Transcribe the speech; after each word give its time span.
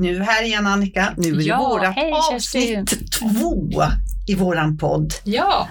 Nu 0.00 0.16
är 0.16 0.20
här 0.20 0.42
igen 0.44 0.66
Annika. 0.66 1.14
Nu 1.16 1.28
är 1.28 1.36
det 1.36 1.42
Ja, 1.42 1.58
vårat 1.58 1.94
hej, 1.94 2.12
Kerstin. 2.30 2.80
avsnitt 2.82 3.12
två 3.12 3.82
i 4.28 4.34
våran 4.34 4.78
podd. 4.78 5.14
Ja, 5.24 5.68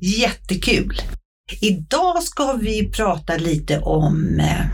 Jättekul! 0.00 1.02
Idag 1.60 2.22
ska 2.22 2.52
vi 2.52 2.90
prata 2.90 3.36
lite 3.36 3.78
om 3.78 4.40
eh, 4.40 4.66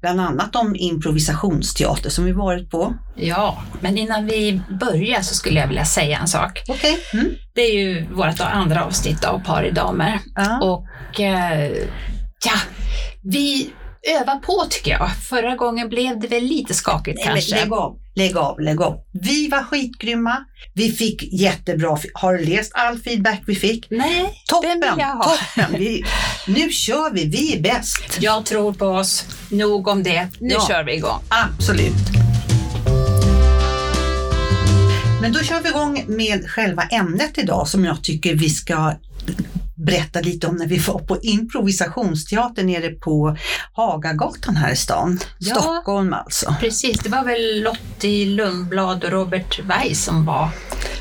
bland 0.00 0.20
annat 0.20 0.56
om 0.56 0.76
improvisationsteater 0.76 2.10
som 2.10 2.24
vi 2.24 2.32
varit 2.32 2.70
på. 2.70 2.94
ja, 3.16 3.62
men 3.80 3.98
innan 3.98 4.26
vi 4.26 4.60
börjar 4.80 5.20
så 5.22 5.34
skulle 5.34 5.60
jag 5.60 5.66
vilja 5.68 5.84
säga 5.84 6.18
en 6.18 6.28
sak. 6.28 6.62
Okej. 6.68 6.96
Mm. 7.12 7.30
Det 7.54 7.60
är 7.60 7.74
ju 7.74 8.06
vårt 8.14 8.40
andra 8.40 8.84
avsnitt 8.84 9.24
av 9.24 9.38
Par 9.38 9.64
i 9.64 9.70
damer. 9.70 10.20
Ja. 10.34 10.60
Och 10.62 11.20
eh, 11.20 11.70
ja, 12.44 12.56
vi 13.22 13.70
övar 14.20 14.36
på 14.38 14.64
tycker 14.70 14.90
jag. 14.90 15.10
Förra 15.28 15.56
gången 15.56 15.88
blev 15.88 16.20
det 16.20 16.28
väl 16.28 16.42
lite 16.44 16.74
skakigt 16.74 17.16
Nej, 17.16 17.24
kanske. 17.26 17.54
lägg 17.56 17.72
av, 17.72 17.98
lägg 18.14 18.36
av, 18.36 18.60
lägg 18.60 18.80
av. 18.82 18.96
Vi 19.12 19.48
var 19.48 19.62
skitgrymma. 19.62 20.44
Vi 20.74 20.90
fick 20.92 21.32
jättebra, 21.32 21.98
har 22.14 22.32
du 22.34 22.44
läst 22.44 22.72
all 22.74 22.98
feedback 22.98 23.40
vi 23.46 23.54
fick? 23.54 23.86
Nej, 23.90 24.42
Toppen, 24.46 24.80
den 24.80 24.80
vill 24.80 25.00
jag 25.00 25.06
ha. 25.16 25.24
toppen. 25.24 25.80
Vi, 25.80 26.04
nu 26.46 26.70
kör 26.70 27.10
vi, 27.14 27.24
vi 27.24 27.56
är 27.56 27.60
bäst. 27.60 28.18
Jag 28.20 28.44
tror 28.46 28.72
på 28.72 28.86
oss. 28.86 29.26
Nog 29.50 29.88
om 29.88 30.02
det. 30.02 30.28
Nu 30.40 30.54
Ja. 30.54 30.64
kör 30.68 30.84
vi 30.84 30.94
igång. 30.94 31.20
Absolut. 31.28 31.92
Men 35.20 35.32
då 35.32 35.40
kör 35.40 35.60
vi 35.62 35.68
igång 35.68 36.04
med 36.06 36.50
själva 36.50 36.82
ämnet 36.82 37.38
idag 37.38 37.68
som 37.68 37.84
jag 37.84 38.04
tycker 38.04 38.34
vi 38.34 38.48
ska 38.50 38.92
berätta 39.74 40.20
lite 40.20 40.46
om 40.46 40.56
när 40.56 40.66
vi 40.66 40.78
var 40.78 40.98
på 40.98 41.18
improvisationsteater 41.22 42.64
nere 42.64 42.90
på 42.90 43.36
Hagagatan 43.72 44.56
här 44.56 44.72
i 44.72 44.76
stan. 44.76 45.18
Ja. 45.38 45.54
Stockholm 45.54 46.12
alltså. 46.12 46.54
Precis, 46.60 46.98
det 46.98 47.08
var 47.08 47.24
väl 47.24 47.62
Lottie 47.62 48.26
Lundblad 48.26 49.04
och 49.04 49.10
Robert 49.10 49.60
Weiss 49.64 50.04
som 50.04 50.24
var 50.26 50.48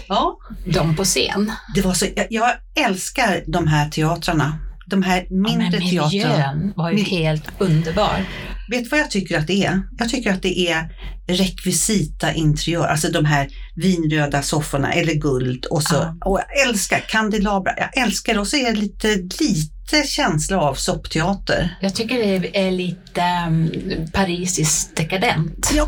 Ja, 0.08 0.38
de 0.66 0.96
på 0.96 1.04
scen. 1.04 1.52
det 1.76 1.82
var 1.82 1.94
så, 1.94 2.06
jag, 2.16 2.28
jag 2.30 2.52
älskar 2.76 3.44
de 3.48 3.68
här 3.68 3.90
teatrarna. 3.90 4.58
De 4.86 5.04
här 5.04 5.26
mindre 5.30 5.66
ja, 5.66 5.72
men 5.72 5.90
teatrarna. 5.90 6.08
miljön 6.10 6.74
var 6.76 6.92
ju 6.92 7.04
helt 7.04 7.44
underbar. 7.58 8.26
Vet 8.70 8.84
du 8.84 8.90
vad 8.90 9.00
jag 9.00 9.12
tycker 9.12 9.38
att 9.40 9.48
det 9.48 9.66
är? 9.66 9.82
Jag 9.98 10.10
tycker 10.10 10.32
att 10.34 10.42
det 10.42 10.60
är 10.70 10.90
rekvisita 11.28 12.34
interiör, 12.34 12.88
alltså 12.88 13.08
de 13.12 13.26
här 13.26 13.48
vinröda 13.76 14.42
sofforna 14.42 14.94
eller 14.94 15.14
guld 15.14 15.66
och 15.66 15.84
så, 15.84 15.96
Ja. 15.96 16.18
och 16.26 16.40
jag 16.40 16.68
älskar 16.70 17.00
kandelabrar, 17.00 17.76
jag 17.94 18.04
älskar 18.04 18.34
det 18.34 18.40
och 18.40 18.48
så 18.48 18.58
är 18.58 18.72
det 18.74 18.80
lite, 18.80 19.08
lite 19.40 20.08
känsla 20.08 20.58
av 20.62 20.74
soppteater. 20.76 21.76
Jag 21.82 21.96
tycker 21.96 22.16
det 22.40 22.58
är 22.68 22.72
lite 22.72 23.22
um, 23.48 23.72
parisiskt 24.14 24.96
dekadent. 24.96 25.72
Ja, 25.76 25.86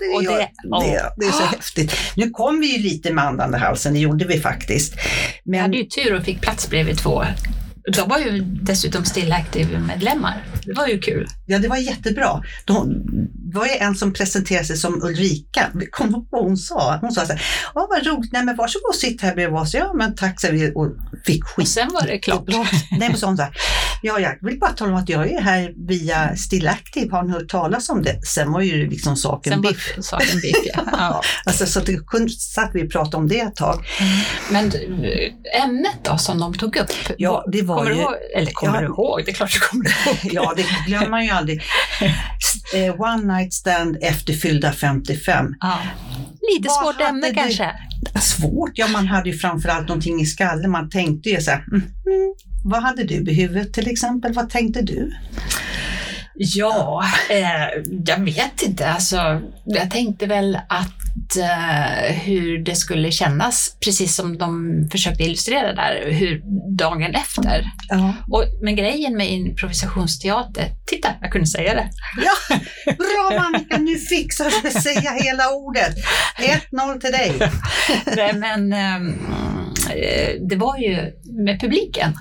det 0.00 0.16
Och 0.16 0.22
gör 0.24 0.38
det- 0.38 0.48
det, 0.86 1.12
det 1.16 1.26
är 1.26 1.32
så 1.32 1.42
Ah. 1.42 1.46
häftigt. 1.46 1.94
Nu 2.16 2.30
kom 2.30 2.60
vi 2.60 2.76
ju 2.76 2.82
lite 2.82 3.12
med 3.12 3.24
andande 3.24 3.58
halsen, 3.58 3.92
det 3.92 3.98
gjorde 3.98 4.24
vi 4.24 4.40
faktiskt. 4.40 4.94
Jag 4.96 5.50
Men 5.50 5.60
hade 5.60 5.76
ju 5.76 5.84
tur 5.84 6.14
och 6.14 6.24
fick 6.24 6.40
plats 6.40 6.70
bredvid 6.70 6.98
två. 6.98 7.24
De 7.96 8.08
var 8.08 8.18
ju 8.18 8.40
dessutom 8.40 9.04
Still 9.04 9.32
Active-medlemmar. 9.32 10.44
Det 10.64 10.72
var 10.72 10.86
ju 10.86 10.98
kul. 10.98 11.26
ja, 11.46 11.58
det 11.58 11.68
var 11.68 11.76
jättebra. 11.76 12.42
De, 12.64 13.02
det 13.34 13.58
var 13.58 13.66
ju 13.66 13.72
en 13.72 13.94
som 13.94 14.12
presenterade 14.12 14.64
sig 14.64 14.76
som 14.76 15.02
Ulrika, 15.02 15.66
kom 15.90 16.10
ihåg 16.10 16.28
vad 16.30 16.44
hon 16.44 16.56
sa? 16.56 16.98
Hon 17.00 17.12
sa 17.12 17.26
så 17.26 17.32
här, 17.32 17.42
Åh, 17.74 17.86
vad 17.90 18.06
roligt, 18.06 18.32
nej 18.32 18.44
men 18.44 18.56
varsågod 18.56 18.88
och 18.88 18.94
sitt 18.94 19.22
här 19.22 19.34
bredvid 19.34 19.58
oss. 19.58 19.74
Ja 19.74 19.92
men 19.94 20.14
tack, 20.14 20.40
sa 20.40 20.48
vi 20.50 20.72
och 20.74 20.92
fick 21.24 21.44
skit. 21.44 21.64
Och 21.64 21.68
sen 21.68 21.88
var 21.92 22.06
det 22.06 22.18
klart. 22.18 22.44
Nej 22.90 23.08
men 23.08 23.16
så 23.16 23.26
hon 23.26 23.36
så 23.36 23.42
här, 23.42 23.52
ja 24.02 24.18
jag 24.20 24.38
vill 24.46 24.58
bara 24.58 24.70
tala 24.72 24.92
om 24.92 24.98
att 24.98 25.08
jag 25.08 25.30
är 25.32 25.40
här 25.40 25.72
via 25.88 26.36
Still 26.36 26.68
Active, 26.68 27.10
har 27.10 27.22
ni 27.22 27.32
hört 27.32 27.48
talas 27.48 27.88
om 27.88 28.02
det? 28.02 28.26
Sen 28.26 28.52
var 28.52 28.60
ju 28.60 28.90
liksom 28.90 29.16
saken 29.16 29.52
Sen 29.52 29.62
biff. 29.62 29.94
saken 30.00 30.40
biff, 30.42 30.56
ja. 30.74 30.82
ja. 30.92 31.22
Alltså, 31.46 31.66
så 31.66 31.80
det 31.80 32.06
kunde, 32.06 32.30
satt 32.30 32.70
vi 32.74 32.86
och 32.86 32.90
pratade 32.92 33.16
om 33.16 33.28
det 33.28 33.40
ett 33.40 33.56
tag. 33.56 33.84
Men 34.50 34.72
ämnet 35.62 36.04
då 36.04 36.18
som 36.18 36.38
de 36.40 36.54
tog 36.54 36.76
upp? 36.76 36.90
Ja, 37.18 37.44
det 37.52 37.62
var 37.62 37.76
kommer 37.76 37.90
ju- 37.90 37.96
du 37.96 38.02
ihåg? 38.02 38.14
Eller 38.36 38.50
kommer 38.52 38.74
Ja. 38.74 38.80
du 38.80 38.86
ihåg? 38.86 39.22
Det 39.24 39.30
är 39.30 39.34
klart 39.34 39.52
du 39.52 39.58
kommer 39.60 39.84
ihåg. 39.84 40.16
Ja, 40.32 40.54
det 40.56 40.64
glömmer 40.86 41.08
man 41.08 41.24
ju 41.24 41.30
aldrig. 41.30 41.62
Eh, 42.74 43.00
One 43.00 43.34
night 43.36 43.52
stand 43.54 43.96
efter 44.02 44.32
fyllda 44.32 44.72
55. 44.72 45.46
Ja. 45.60 45.78
Lite 46.54 46.68
Vad 46.68 46.94
svårt 46.94 47.08
ämne 47.08 47.34
kanske. 47.34 47.70
Svårt, 48.20 48.70
ja 48.74 48.88
man 48.88 49.06
hade 49.06 49.30
ju 49.30 49.38
framförallt 49.38 49.88
någonting 49.88 50.20
i 50.20 50.26
skallen. 50.26 50.70
Man 50.70 50.90
tänkte 50.90 51.28
ju 51.30 51.40
så 51.40 51.50
här, 51.50 51.64
mm, 51.72 51.80
mm, 51.80 52.34
vad 52.64 52.82
hade 52.82 53.04
du 53.04 53.14
i 53.14 53.34
huvudet 53.34 53.72
till 53.72 53.90
exempel? 53.90 54.32
Vad 54.32 54.50
tänkte 54.50 54.82
du? 54.82 55.12
Ja, 56.40 57.04
eh, 57.30 57.82
jag 58.06 58.24
vet 58.24 58.62
inte. 58.62 58.88
Alltså, 58.88 59.40
jag 59.64 59.90
tänkte 59.90 60.26
väl 60.26 60.58
att 60.68 61.36
eh, 61.36 62.12
hur 62.14 62.58
det 62.58 62.74
skulle 62.74 63.10
kännas, 63.10 63.76
precis 63.84 64.16
som 64.16 64.38
de 64.38 64.88
försökte 64.92 65.22
illustrera 65.22 65.74
där, 65.74 66.10
hur 66.10 66.42
dagen 66.76 67.14
efter. 67.14 67.64
Ja. 67.88 68.14
Och, 68.28 68.44
men 68.62 68.76
grejen 68.76 69.16
med 69.16 69.30
improvisationsteater, 69.30 70.64
titta, 70.86 71.08
jag 71.20 71.32
kunde 71.32 71.46
säga 71.46 71.74
det. 71.74 71.90
Ja, 72.24 72.56
bra 72.86 73.38
Annika, 73.40 73.78
nu 73.78 73.98
fixar 73.98 74.44
du 74.62 74.68
att 74.68 74.82
säga 74.82 75.10
hela 75.10 75.50
ordet. 75.50 75.96
1-0 76.70 77.00
till 77.00 77.12
dig. 77.12 77.32
Nej, 78.16 78.34
men 78.34 78.72
ehm, 78.72 79.08
eh, 79.90 80.48
det 80.48 80.56
var 80.56 80.78
ju 80.78 81.12
med 81.44 81.60
publiken. 81.60 82.12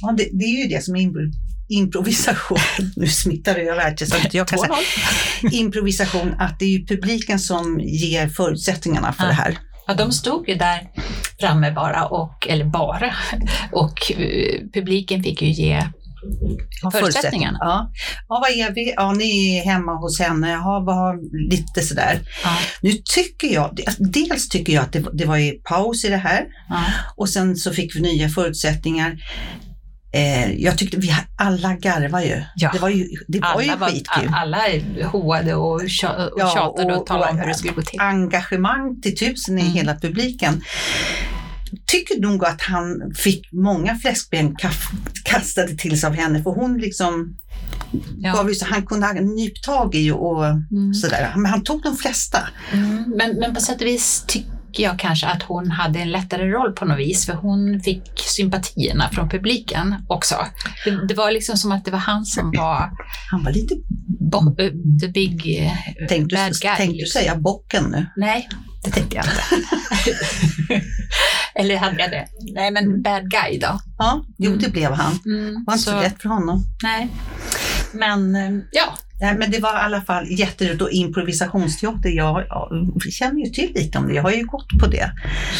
Ja, 0.00 0.12
det, 0.18 0.28
det 0.32 0.44
är 0.44 0.62
ju 0.62 0.68
det 0.68 0.84
som 0.84 0.96
är 0.96 1.00
impro- 1.00 1.32
improvisation. 1.68 2.58
Nu 2.96 3.06
smittar 3.06 3.54
det 3.54 3.60
över 3.60 3.90
till 3.90 4.10
så 4.10 4.16
att 4.16 4.34
jag 4.34 4.48
kan 4.48 4.58
säga 4.58 4.72
2-0. 5.42 5.52
improvisation, 5.52 6.34
att 6.38 6.58
det 6.58 6.64
är 6.64 6.68
ju 6.68 6.86
publiken 6.86 7.38
som 7.38 7.80
ger 7.80 8.28
förutsättningarna 8.28 9.12
för 9.12 9.22
Ja. 9.24 9.28
det 9.28 9.34
här. 9.34 9.58
Ja, 9.86 9.94
de 9.94 10.12
stod 10.12 10.48
ju 10.48 10.54
där 10.54 10.80
framme 11.40 11.70
bara, 11.72 12.04
och, 12.06 12.46
eller 12.48 12.64
bara, 12.64 13.14
och 13.72 14.12
eh, 14.12 14.60
publiken 14.74 15.22
fick 15.22 15.42
ju 15.42 15.48
ge 15.48 15.82
förutsättningarna. 16.92 17.58
Ja. 17.60 17.90
ja, 18.28 18.38
vad 18.42 18.50
är 18.50 18.74
vi? 18.74 18.94
Ja, 18.96 19.12
ni 19.12 19.58
är 19.58 19.64
hemma 19.64 19.94
hos 19.94 20.20
henne. 20.20 20.50
Jaha, 20.50 20.80
vad 20.80 20.94
har 20.96 21.18
lite 21.50 21.82
sådär. 21.82 22.20
Ja, 22.44 22.56
Nu 22.82 22.92
tycker 22.92 23.54
jag, 23.54 23.78
dels 23.98 24.48
tycker 24.48 24.72
jag 24.72 24.82
att 24.82 24.92
det, 24.92 25.04
det 25.12 25.24
var 25.24 25.36
ju 25.36 25.52
paus 25.52 26.04
i 26.04 26.08
det 26.08 26.16
här 26.16 26.44
ja. 26.68 26.84
och 27.16 27.28
sen 27.28 27.56
så 27.56 27.72
fick 27.72 27.96
vi 27.96 28.00
nya 28.00 28.28
förutsättningar. 28.28 29.16
Eh, 30.14 30.52
jag 30.52 30.78
tyckte 30.78 30.96
vi 30.96 31.14
alla 31.38 31.74
garvar 31.74 32.20
ju. 32.20 32.42
Ja. 32.56 32.70
Det 32.72 32.78
var 32.78 32.88
ju, 32.88 33.06
det 33.28 33.40
var 33.40 33.62
ju 33.62 33.70
Alla, 33.70 33.76
var, 33.80 33.88
skitkul. 33.88 34.30
alla 34.34 34.58
hoade 35.12 35.54
och, 35.54 35.80
tja- 35.80 36.26
och 36.28 36.40
Ja, 36.40 36.50
tjatade 36.54 36.92
och, 36.94 37.00
och- 37.00 37.06
talade 37.06 37.30
om 37.32 37.38
hur 37.38 37.46
det 37.46 37.54
skulle 37.54 37.72
gå 37.72 37.82
till. 37.82 38.00
engagemang 38.00 39.00
till 39.02 39.16
tusen 39.18 39.58
i 39.58 39.60
Mm. 39.60 39.72
hela 39.72 39.94
publiken. 39.94 40.62
Tycker 41.94 42.20
nog 42.20 42.44
att 42.44 42.62
han 42.62 43.12
fick 43.16 43.52
många 43.52 43.94
fläskben 43.98 44.56
kastade 45.24 45.74
till 45.76 46.00
sig 46.00 46.06
av 46.06 46.14
henne 46.14 46.42
för 46.42 46.50
hon 46.50 46.78
liksom 46.78 47.36
Ja. 48.18 48.32
gav 48.32 48.48
ju 48.48 48.54
så 48.54 48.66
han 48.66 48.86
kunde 48.86 49.06
ha 49.06 49.12
nyp 49.12 49.62
tag 49.62 49.94
i 49.94 50.10
och 50.10 50.44
Mm. 50.44 50.94
sådär. 50.94 51.32
Men 51.36 51.46
han 51.46 51.62
tog 51.64 51.82
de 51.82 51.96
flesta. 51.96 52.38
Mm. 52.72 53.04
Men, 53.16 53.36
men 53.38 53.54
på 53.54 53.60
sätt 53.60 53.80
och 53.80 53.86
vis 53.86 54.24
tycker 54.28 54.82
jag 54.82 54.98
kanske 54.98 55.26
att 55.26 55.42
hon 55.42 55.70
hade 55.70 55.98
en 55.98 56.10
lättare 56.12 56.48
roll 56.50 56.72
på 56.72 56.84
något 56.84 56.98
vis, 56.98 57.26
för 57.26 57.32
hon 57.32 57.80
fick 57.80 58.02
sympatierna 58.16 59.08
från 59.12 59.28
publiken 59.28 59.94
också. 60.08 60.34
Det, 60.84 61.06
det 61.08 61.14
var 61.14 61.30
liksom 61.30 61.56
som 61.56 61.72
att 61.72 61.84
det 61.84 61.90
var 61.90 61.98
han 61.98 62.24
som 62.24 62.52
var 62.56 62.90
Han 63.30 63.44
var 63.44 63.52
lite, 63.52 63.74
bo- 64.32 64.56
the 65.00 65.08
big 65.08 65.42
tänkte 66.08 66.36
bad 66.36 66.52
du, 66.52 66.58
guy. 66.68 66.76
tänkte 66.76 66.84
du 66.86 66.92
liksom. 66.92 67.20
säga 67.20 67.36
bocken 67.36 67.84
nu? 67.84 68.06
Nej, 68.16 68.48
det 68.84 68.90
tänkte 68.90 69.16
jag 69.16 69.24
inte. 69.24 69.42
Eller 71.58 71.76
hade 71.76 72.00
jag 72.02 72.10
det? 72.10 72.26
Nej, 72.54 72.70
men 72.70 73.02
bad 73.02 73.30
guy 73.30 73.58
då. 73.58 73.80
Ja, 73.98 74.24
jo 74.38 74.50
Mm. 74.50 74.62
det 74.62 74.70
blev 74.70 74.92
han. 74.92 75.18
Mm, 75.26 75.54
Det 75.54 75.62
var 75.66 75.72
inte 75.74 75.84
så, 75.84 76.00
lätt 76.00 76.22
för 76.22 76.28
honom. 76.28 76.64
Nej. 76.82 77.08
Men 77.92 78.36
eh, 78.36 78.50
ja, 78.72 78.94
Nej, 79.20 79.34
men 79.38 79.50
det 79.50 79.58
var 79.58 79.70
i 79.72 79.82
alla 79.82 80.00
fall 80.02 80.26
jätteroligt 80.30 80.82
och 80.82 80.90
improvisationsteater, 80.90 82.08
jag, 82.08 82.44
jag 82.48 83.02
känner 83.12 83.40
ju 83.40 83.50
till 83.50 83.72
lite 83.74 83.98
om 83.98 84.08
det. 84.08 84.14
Jag 84.14 84.22
har 84.22 84.30
ju 84.30 84.44
gått 84.44 84.68
på 84.80 84.86
det. 84.86 85.10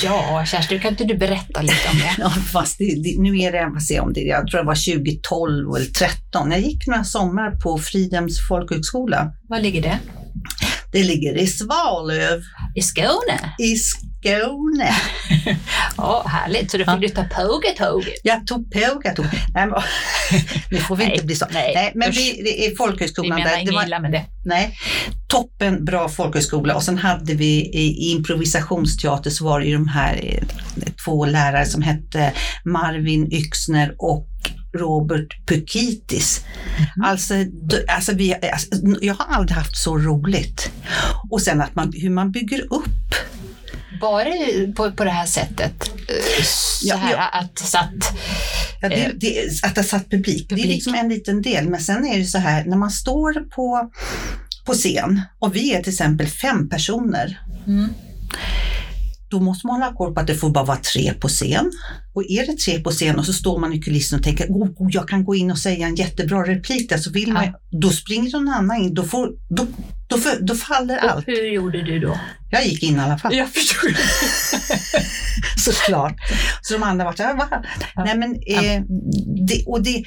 ja 0.03 0.45
Kerstin, 0.47 0.81
kan 0.81 0.91
inte 0.91 1.05
du 1.05 1.17
berätta 1.19 1.63
lite 1.63 1.89
om 1.93 1.99
det? 1.99 2.15
Ja, 2.19 2.31
fast 2.31 2.79
det, 2.79 2.85
det, 2.85 3.21
nu 3.23 3.39
är 3.39 3.53
det, 3.53 3.69
vad 3.73 3.83
se 3.83 4.01
om 4.01 4.13
det, 4.13 4.21
jag 4.21 4.47
tror 4.49 4.61
det 4.61 4.67
var 4.67 4.95
2012 4.95 5.69
eller 5.77 5.87
2013. 5.87 6.51
Jag 6.51 6.61
gick 6.61 6.87
några 6.87 7.05
somrar 7.05 7.51
på 7.51 7.79
Fridhems 7.79 8.49
folkhögskola. 8.49 9.33
Var 9.49 9.61
ligger 9.61 9.83
det? 9.83 9.99
Det 10.93 11.03
ligger 11.03 11.37
i 11.39 11.47
Svalöv 11.47 12.41
I 12.75 12.83
Skåne? 12.83 13.39
i 13.59 13.77
Skåne. 13.77 14.11
Ja, 15.97 16.25
härligt. 16.29 16.71
Så 16.71 16.77
du 16.77 16.85
Ja. 16.87 16.93
fick 16.93 17.01
du 17.01 17.09
ta 17.09 17.25
pågatåget? 17.25 18.15
Jag 18.23 18.47
tog 18.47 18.71
på, 18.73 19.01
jag 19.05 19.17
tog, 19.17 19.27
nej, 19.55 19.67
men, 19.67 19.71
nu 20.71 20.79
får 20.79 20.97
vi 20.97 21.05
Nej, 21.05 21.13
inte 21.15 21.25
bli 21.27 21.37
så. 21.37 21.47
nej, 21.53 21.93
men 21.95 22.09
usch. 22.09 22.17
vi, 22.17 22.43
det 22.43 22.67
är 22.67 22.71
Vi 22.71 22.77
folkhögskolan 22.77 23.39
menar 23.39 23.57
där. 23.57 23.65
Det 23.65 23.73
var, 23.73 23.85
illa 23.87 23.99
med 24.01 24.13
det. 24.13 24.25
nej, 24.45 24.77
toppen 25.29 25.85
bra 25.85 26.09
folkhögskola 26.09 26.75
och 26.75 26.83
sen 26.83 26.99
hade 26.99 27.35
vi 27.35 27.61
i 27.61 28.11
improvisationsteater 28.13 29.31
så 29.31 29.45
var 29.45 29.61
det 29.61 29.67
ju 29.67 29.75
de 29.75 29.89
här 29.89 30.21
eh, 30.25 30.93
två 31.05 31.25
lärare 31.27 31.67
som 31.67 31.83
hette 31.83 32.33
Marvin 32.65 33.33
Yxner 33.33 33.95
och 33.99 34.29
Robert 34.79 35.47
Pukitis. 35.47 36.45
Mhm. 36.79 37.05
Alltså, 37.05 37.35
alltså, 37.89 38.13
vi, 38.13 38.35
alltså, 38.53 38.69
jag 39.01 39.15
har 39.15 39.35
aldrig 39.37 39.57
haft 39.57 39.77
så 39.77 39.99
roligt. 39.99 40.71
Och 41.31 41.43
sen 41.43 41.61
att 41.61 41.75
man, 41.75 41.93
hur 41.97 42.11
man 42.11 42.31
bygger 42.31 42.61
upp. 42.75 43.15
Det 44.01 44.73
på, 44.77 44.93
på 44.93 45.05
det 45.05 45.11
här 45.11 45.27
sättet? 45.27 45.89
eh, 46.09 46.45
Så 46.45 46.87
Ja, 46.89 46.97
här 46.97 47.13
ja. 47.13 47.29
att 47.29 47.59
satt... 47.59 47.91
Ja, 48.81 48.89
det, 48.89 48.95
Eh, 49.05 49.11
det, 49.17 49.65
att 49.65 49.75
det 49.75 49.85
satt 49.85 50.11
publik, 50.11 50.47
det 50.49 50.55
är 50.55 50.57
publik. 50.57 50.75
liksom 50.75 50.95
en 50.95 51.09
liten 51.09 51.43
del. 51.43 51.69
Men 51.69 51.81
sen 51.81 52.07
är 52.07 52.19
det 52.19 52.25
så 52.25 52.39
här, 52.39 52.65
när 52.65 52.77
man 52.77 52.91
står 52.91 53.33
på, 53.51 53.91
på 54.67 54.73
scen 54.73 55.21
och 55.39 55.57
vi 55.57 55.75
är 55.75 55.83
till 55.83 55.93
exempel 55.93 56.27
fem 56.27 56.69
personer, 56.69 57.41
Mm. 57.67 57.89
då 59.31 59.41
måste 59.41 59.67
man 59.67 59.83
hålla 59.83 59.95
koll 59.95 60.15
på 60.15 60.21
att 60.21 60.27
det 60.27 60.35
får 60.35 60.51
bara 60.51 60.65
vara 60.65 60.77
tre 60.95 61.13
på 61.21 61.29
scen. 61.29 61.71
Och 62.15 62.23
är 62.29 62.47
det 62.47 62.59
tre 62.59 62.81
på 62.81 62.91
scen 62.91 63.19
och 63.19 63.27
så 63.27 63.33
står 63.33 63.59
man 63.59 63.73
i 63.73 63.81
kulissen 63.83 64.19
och 64.19 64.25
tänker, 64.25 64.47
oh, 64.49 64.69
oh, 64.77 64.89
jag 64.93 65.09
kan 65.09 65.25
gå 65.25 65.35
in 65.35 65.51
och 65.51 65.59
säga 65.59 65.87
en 65.87 65.95
jättebra 65.95 66.43
replik 66.43 66.89
där, 66.89 66.99
så 66.99 67.11
vill 67.11 67.33
man, 67.33 67.45
då 67.71 67.91
springer 67.91 68.33
någon 68.33 68.49
annan 68.49 68.83
in, 68.83 68.95
då, 68.95 69.03
får, 69.03 69.29
då, 69.49 69.67
då, 70.15 70.21
för, 70.21 70.41
då 70.41 70.55
faller 70.55 71.05
Och 71.05 71.11
allt. 71.11 71.29
hur 71.29 71.53
gjorde 71.53 71.83
du 71.83 71.99
då? 71.99 72.19
Jag 72.51 72.67
gick 72.67 72.83
in 72.83 72.97
i 72.97 73.01
alla 73.01 73.19
fall, 73.19 73.35
Jag 73.35 73.51
förstår. 73.55 73.91
såklart. 75.65 76.15
Så 76.63 76.75
de 76.75 76.83
andra 76.83 77.05
var 77.05 77.13
så 77.13 77.23
här, 77.23 77.35
va? 77.35 77.49
Nej, 77.97 78.17
men, 78.19 78.35
eh, 78.35 78.83
det, 79.49 79.65
och 79.67 79.83
det, 79.83 80.05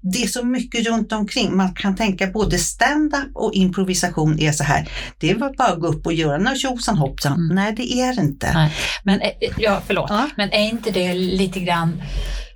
det 0.00 0.22
är 0.22 0.26
så 0.26 0.44
mycket 0.44 0.86
runt 0.86 1.12
omkring. 1.12 1.56
Man 1.56 1.74
kan 1.74 1.96
tänka 1.96 2.26
både 2.26 2.58
stand-up 2.58 3.30
och 3.34 3.54
improvisation 3.54 4.40
är 4.40 4.52
så 4.52 4.64
här, 4.64 4.88
det 5.18 5.30
är 5.30 5.34
bara 5.34 5.66
att 5.72 5.80
gå 5.80 5.86
upp 5.86 6.06
och 6.06 6.12
göra 6.12 6.38
några 6.38 6.56
tjosan 6.56 6.96
hoppsan. 6.96 7.32
Mm. 7.32 7.54
Nej, 7.54 7.72
det 7.76 7.92
är 8.00 8.14
det 8.14 8.22
inte. 8.22 8.52
Nej. 8.54 8.72
Men, 9.02 9.20
eh, 9.20 9.30
ja, 9.58 9.82
förlåt. 9.86 10.10
Ja. 10.10 10.28
Men 10.36 10.52
är 10.52 10.68
inte 10.68 10.90
det 10.90 11.14
lite 11.14 11.60
grann 11.60 12.02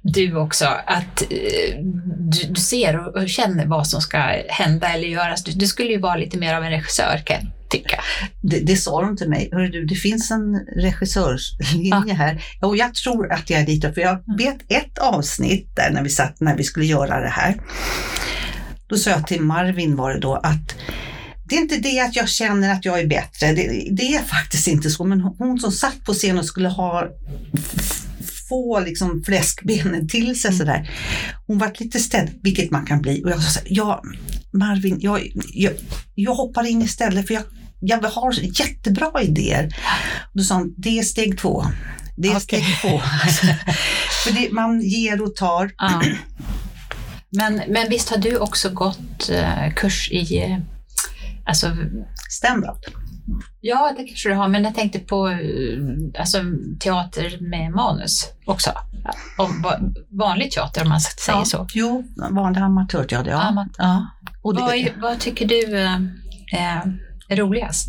du 0.02 0.36
också, 0.36 0.64
att 0.86 1.22
eh, 1.22 1.78
du, 2.18 2.46
du 2.48 2.60
ser 2.60 3.16
och, 3.16 3.28
känner 3.28 3.66
vad 3.66 3.86
som 3.86 4.00
ska 4.00 4.18
hända 4.48 4.88
eller 4.88 5.08
göras? 5.08 5.44
Du, 5.44 5.52
du 5.52 5.66
skulle 5.66 5.90
ju 5.90 5.98
vara 5.98 6.16
lite 6.16 6.38
mer 6.38 6.54
av 6.54 6.64
en 6.64 6.70
regissör 6.70 7.22
kan 7.26 7.36
jag 7.36 7.70
tycka. 7.70 8.00
Det, 8.40 8.60
det 8.60 8.76
sa 8.76 9.02
de 9.02 9.16
till 9.16 9.28
mig. 9.28 9.48
Hörru 9.52 9.68
du, 9.68 9.84
det 9.84 9.94
finns 9.94 10.30
en 10.30 10.66
regissörslinje 10.76 12.14
här. 12.14 12.44
Och 12.60 12.76
jag 12.76 12.94
tror 12.94 13.32
att 13.32 13.50
jag 13.50 13.60
är 13.60 13.66
lite, 13.66 13.92
för 13.92 14.00
jag 14.00 14.38
vet 14.38 14.58
ett 14.68 14.98
avsnitt 14.98 15.76
där 15.76 15.90
när 15.90 16.02
vi 16.02 16.10
satt, 16.10 16.40
när 16.40 16.56
vi 16.56 16.64
skulle 16.64 16.86
göra 16.86 17.20
det 17.20 17.28
här. 17.28 17.56
Då 18.86 18.96
sa 18.96 19.10
jag 19.10 19.26
till 19.26 19.40
Marvin 19.40 19.96
var 19.96 20.14
det 20.14 20.20
då 20.20 20.34
att 20.34 20.74
det 21.44 21.56
är 21.56 21.60
inte 21.60 21.76
det 21.76 22.00
att 22.00 22.16
jag 22.16 22.28
känner 22.28 22.72
att 22.72 22.84
jag 22.84 23.00
är 23.00 23.06
bättre. 23.06 23.52
Det, 23.52 23.88
det 23.90 24.14
är 24.14 24.22
faktiskt 24.22 24.68
inte 24.68 24.90
så. 24.90 25.04
Men 25.04 25.20
hon 25.20 25.58
som 25.58 25.72
satt 25.72 26.04
på 26.04 26.12
scen 26.12 26.38
och 26.38 26.44
skulle 26.44 26.68
ha 26.68 27.08
få 28.48 28.80
liksom 28.80 29.22
fläskbenen 29.26 30.08
till 30.08 30.40
sig 30.40 30.52
sådär. 30.52 30.90
Hon 31.46 31.58
var 31.58 31.72
lite 31.78 32.00
ställd, 32.00 32.30
vilket 32.42 32.70
man 32.70 32.86
kan 32.86 33.02
bli. 33.02 33.24
Och 33.24 33.30
jag 33.30 33.42
sa 33.42 33.60
ja 33.64 34.02
Marvin, 34.52 34.98
jag, 35.00 35.32
jag, 35.52 35.72
jag 36.14 36.34
hoppar 36.34 36.66
in 36.66 36.82
istället 36.82 37.26
för 37.26 37.34
jag, 37.34 37.42
jag 37.80 38.02
har 38.02 38.60
jättebra 38.60 39.22
idéer. 39.22 39.76
Då 40.32 40.42
sa 40.42 40.54
hon, 40.54 40.74
det 40.76 40.98
är 40.98 41.02
steg 41.02 41.38
två. 41.38 41.64
Det 42.16 42.28
är 42.28 42.36
Okej. 42.36 42.40
steg 42.40 42.64
två. 42.80 42.98
för 44.24 44.32
det, 44.32 44.52
man 44.52 44.80
ger 44.80 45.22
och 45.22 45.36
tar. 45.36 45.70
Ja. 45.78 46.02
Men, 47.30 47.62
men 47.68 47.90
visst 47.90 48.08
har 48.08 48.18
du 48.18 48.38
också 48.38 48.70
gått 48.70 49.30
eh, 49.30 49.74
kurs 49.76 50.10
i 50.10 50.38
eh, 50.38 50.58
Alltså, 51.44 51.76
Stand-up. 52.30 53.01
Ja, 53.60 53.94
det 53.96 54.04
kanske 54.04 54.28
du 54.28 54.34
har, 54.34 54.48
men 54.48 54.64
jag 54.64 54.74
tänkte 54.74 54.98
på 54.98 55.28
eh, 55.28 55.38
alltså, 56.18 56.38
teater 56.80 57.38
med 57.50 57.70
manus 57.70 58.28
också. 58.46 58.70
Om 59.38 59.62
va- 59.62 59.80
vanlig 60.10 60.50
teater 60.50 60.82
om 60.82 60.88
man 60.88 61.00
säger 61.00 61.38
ja. 61.38 61.44
så. 61.44 61.66
Jo, 61.74 62.04
vanlig 62.30 62.60
amatörteater. 62.60 63.30
Ja. 63.30 63.38
Amat- 63.42 63.74
ja. 63.78 64.06
Och 64.42 64.54
Vad, 64.54 64.74
är- 64.74 65.00
vad 65.02 65.18
tycker 65.20 65.48
du 65.48 65.78
eh, 65.78 65.94
eh, 66.54 66.82
är 67.28 67.36
roligast? 67.36 67.88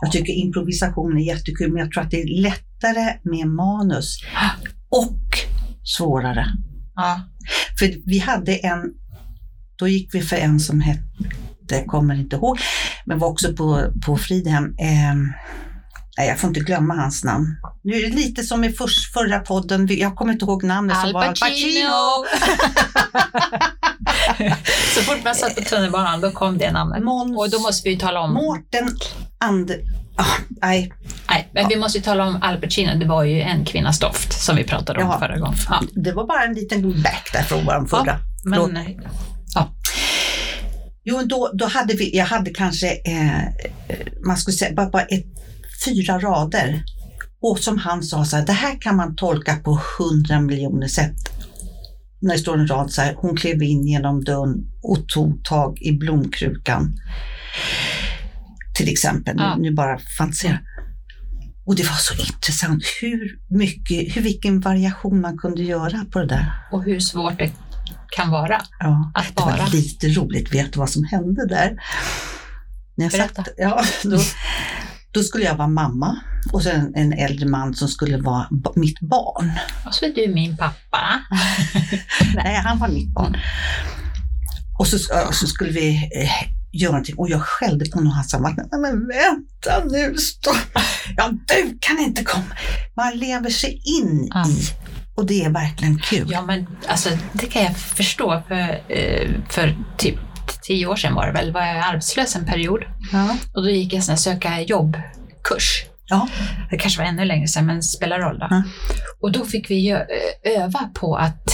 jag 0.00 0.12
tycker 0.12 0.32
improvisation 0.32 1.16
är 1.16 1.22
jättekul, 1.26 1.72
men 1.72 1.80
jag 1.80 1.92
tror 1.92 2.02
att 2.04 2.10
det 2.10 2.22
är 2.22 2.40
lättare 2.42 3.18
med 3.22 3.46
manus 3.46 4.18
och 4.88 5.18
svårare. 5.98 6.46
Ja. 6.94 7.20
För 7.78 8.08
vi 8.10 8.18
hade 8.18 8.56
en, 8.56 8.80
då 9.78 9.88
gick 9.88 10.14
vi 10.14 10.20
för 10.22 10.36
en 10.36 10.60
som 10.60 10.80
hette, 10.80 11.02
kommer 11.86 12.14
inte 12.14 12.36
ihåg, 12.36 12.60
men 13.04 13.18
var 13.18 13.28
också 13.28 13.52
på, 13.52 13.92
på 14.06 14.16
Fridhem. 14.16 14.64
Eh, 14.64 15.14
nej, 16.18 16.28
jag 16.28 16.38
får 16.38 16.48
inte 16.48 16.60
glömma 16.60 16.94
hans 16.94 17.24
namn. 17.24 17.46
Nu 17.82 17.96
är 17.96 18.10
det 18.10 18.16
lite 18.16 18.42
som 18.42 18.64
i 18.64 18.72
förs, 18.72 19.12
förra 19.12 19.38
podden, 19.38 19.88
jag 19.90 20.16
kommer 20.16 20.32
inte 20.32 20.44
ihåg 20.44 20.64
namnet. 20.64 20.96
Al 20.96 21.12
var 21.12 21.24
Al 21.24 21.28
Pacino! 21.28 22.24
så 24.94 25.00
fort 25.00 25.24
man 25.24 25.34
satt 25.34 25.54
på 25.54 25.62
tunnelbanan 25.62 26.20
då 26.20 26.30
kom 26.30 26.58
det 26.58 26.72
namnet. 26.72 27.04
Måns, 27.04 27.38
Och 27.38 27.50
då 27.50 27.58
måste 27.58 27.88
vi 27.88 27.98
tala 27.98 28.20
om, 28.20 28.34
Mårten 28.34 28.96
Ander... 29.38 29.80
Ah, 30.16 30.24
nej, 30.62 30.92
nej, 31.28 31.50
men 31.54 31.68
vi 31.68 31.76
måste 31.76 31.98
ju 31.98 32.04
tala 32.04 32.26
om 32.26 32.38
Al 32.42 32.60
Pacino, 32.60 32.98
det 32.98 33.06
var 33.06 33.24
ju 33.24 33.40
en 33.40 33.64
kvinnas 33.64 33.98
doft 33.98 34.32
som 34.32 34.56
vi 34.56 34.64
pratade 34.64 35.02
om 35.02 35.08
Jaha. 35.08 35.18
förra 35.18 35.38
gången. 35.38 35.58
Ja, 35.68 35.82
det 35.92 36.12
var 36.12 36.26
bara 36.26 36.44
en 36.44 36.54
liten 36.54 37.02
back 37.02 37.30
där 37.32 37.42
från 37.42 37.64
vår 37.64 37.86
förra. 37.86 38.18
Förlåt. 38.42 38.72
men, 38.72 39.00
Jo, 41.04 41.22
då, 41.26 41.50
då 41.54 41.66
hade 41.66 41.94
vi, 41.94 42.16
jag 42.16 42.24
hade 42.26 42.50
kanske, 42.50 42.88
eh, 42.94 43.42
man 44.26 44.36
skulle 44.36 44.56
säga, 44.56 44.74
bara, 44.74 44.90
bara 44.90 45.02
ett, 45.02 45.26
fyra 45.84 46.18
rader. 46.18 46.84
Och 47.40 47.58
som 47.58 47.78
han 47.78 48.02
sa, 48.02 48.24
så 48.24 48.36
här, 48.36 48.46
det 48.46 48.52
här 48.52 48.80
kan 48.80 48.96
man 48.96 49.16
tolka 49.16 49.56
på 49.56 49.80
hundra 49.98 50.40
miljoner 50.40 50.88
sätt. 50.88 51.16
När 52.20 52.32
det 52.34 52.40
står 52.40 52.58
en 52.58 52.66
rad 52.66 52.90
så 52.90 53.02
här, 53.02 53.14
hon 53.16 53.36
klev 53.36 53.62
in 53.62 53.86
genom 53.86 54.24
dörren 54.24 54.54
och 54.82 55.08
tog 55.08 55.44
tag 55.44 55.78
i 55.82 55.92
blomkrukan. 55.92 56.92
Till 58.76 58.88
exempel, 58.88 59.34
Ja. 59.38 59.56
nu, 59.56 59.62
nu 59.62 59.74
bara 59.74 59.98
fantiserar. 60.18 60.62
Och 61.66 61.76
det 61.76 61.82
var 61.82 61.96
så 61.96 62.14
intressant 62.14 62.82
hur 63.00 63.38
mycket, 63.58 64.16
hur 64.16 64.22
vilken 64.22 64.60
variation 64.60 65.20
man 65.20 65.38
kunde 65.38 65.62
göra 65.62 66.04
på 66.12 66.18
det 66.18 66.26
där. 66.26 66.52
och 66.72 66.84
hur 66.84 67.00
svårt 67.00 67.38
det 67.38 67.50
kan 68.16 68.30
vara 68.30 68.62
Ja. 68.80 69.12
att 69.14 69.26
Det 69.36 69.42
var 69.42 69.52
vara. 69.56 69.66
lite 69.66 70.08
roligt, 70.08 70.54
vet 70.54 70.72
du 70.72 70.78
vad 70.78 70.90
som 70.90 71.04
hände 71.04 71.46
där? 71.48 71.76
När 72.96 73.04
jag 73.04 73.12
Berätta. 73.12 73.34
satt, 73.44 73.48
ja, 73.56 73.84
då, 74.02 74.18
då 75.10 75.22
skulle 75.22 75.44
jag 75.44 75.54
vara 75.56 75.68
mamma 75.68 76.16
och 76.52 76.62
sen 76.62 76.92
en 76.94 77.12
äldre 77.12 77.46
man 77.48 77.74
som 77.74 77.88
skulle 77.88 78.16
vara 78.16 78.46
mitt 78.74 79.00
barn. 79.00 79.52
Och 79.86 79.94
så 79.94 80.04
är 80.04 80.14
du 80.14 80.34
min 80.34 80.56
pappa. 80.56 81.20
Nej, 82.34 82.54
han 82.54 82.78
var 82.78 82.88
mitt 82.88 83.08
barn. 83.14 83.36
Och 84.78 84.86
så, 84.86 84.96
ja, 85.08 85.32
så 85.32 85.46
skulle 85.46 85.70
vi 85.70 85.94
eh, 86.22 86.30
göra 86.72 86.92
någonting 86.92 87.14
och 87.18 87.30
jag 87.30 87.42
skällde 87.42 87.84
på 87.90 87.98
honom 87.98 88.08
och 88.10 88.14
han 88.16 88.24
sa, 88.24 88.38
"Men- 88.38 88.80
men 88.82 89.08
vänta 89.08 89.84
nu, 89.90 90.16
stopp. 90.16 90.78
Ja, 91.16 91.30
du 91.30 91.78
kan 91.80 91.98
inte 91.98 92.24
komma. 92.24 92.44
Man 92.96 93.18
lever 93.18 93.50
sig 93.50 93.70
in 94.00 94.28
Ja. 94.34 94.44
i 94.48 94.68
och 95.14 95.26
det 95.26 95.44
är 95.44 95.50
verkligen 95.50 95.98
kul. 95.98 96.28
Ja, 96.30 96.42
men 96.42 96.66
alltså, 96.88 97.08
det 97.32 97.46
kan 97.46 97.62
jag 97.62 97.76
förstå. 97.76 98.42
För, 98.48 98.82
eh, 98.88 99.30
för 99.48 99.76
typ 99.96 100.16
tio 100.62 100.86
år 100.86 100.96
sedan 100.96 101.14
var 101.14 101.26
det 101.26 101.32
väl, 101.32 101.52
var 101.52 101.60
jag 101.60 101.76
arbetslös 101.76 102.36
en 102.36 102.46
period. 102.46 102.84
Ja. 103.12 103.36
Och 103.54 103.62
då 103.62 103.70
gick 103.70 103.92
jag 103.92 104.08
en 104.08 104.16
söka 104.16 104.60
jobbkurs. 104.60 105.84
Ja. 106.06 106.28
Det 106.70 106.78
kanske 106.78 107.00
var 107.00 107.08
ännu 107.08 107.24
längre 107.24 107.48
sedan, 107.48 107.66
men 107.66 107.82
spelar 107.82 108.18
roll 108.18 108.38
då. 108.38 108.46
Ja. 108.50 108.62
Och 109.20 109.32
då 109.32 109.44
fick 109.44 109.70
vi 109.70 109.90
eh, 109.90 110.00
öva 110.62 110.90
på 110.94 111.16
att 111.16 111.48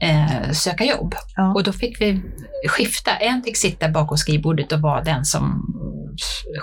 eh, 0.00 0.50
söka 0.52 0.84
jobb. 0.84 1.14
Ja. 1.36 1.54
Och 1.54 1.62
då 1.62 1.72
fick 1.72 2.00
vi 2.00 2.22
skifta. 2.68 3.16
En 3.16 3.42
fick 3.42 3.56
sitta 3.56 3.88
bakom 3.88 4.18
skrivbordet 4.18 4.72
och 4.72 4.80
vara 4.80 5.02
den 5.02 5.24
som 5.24 5.74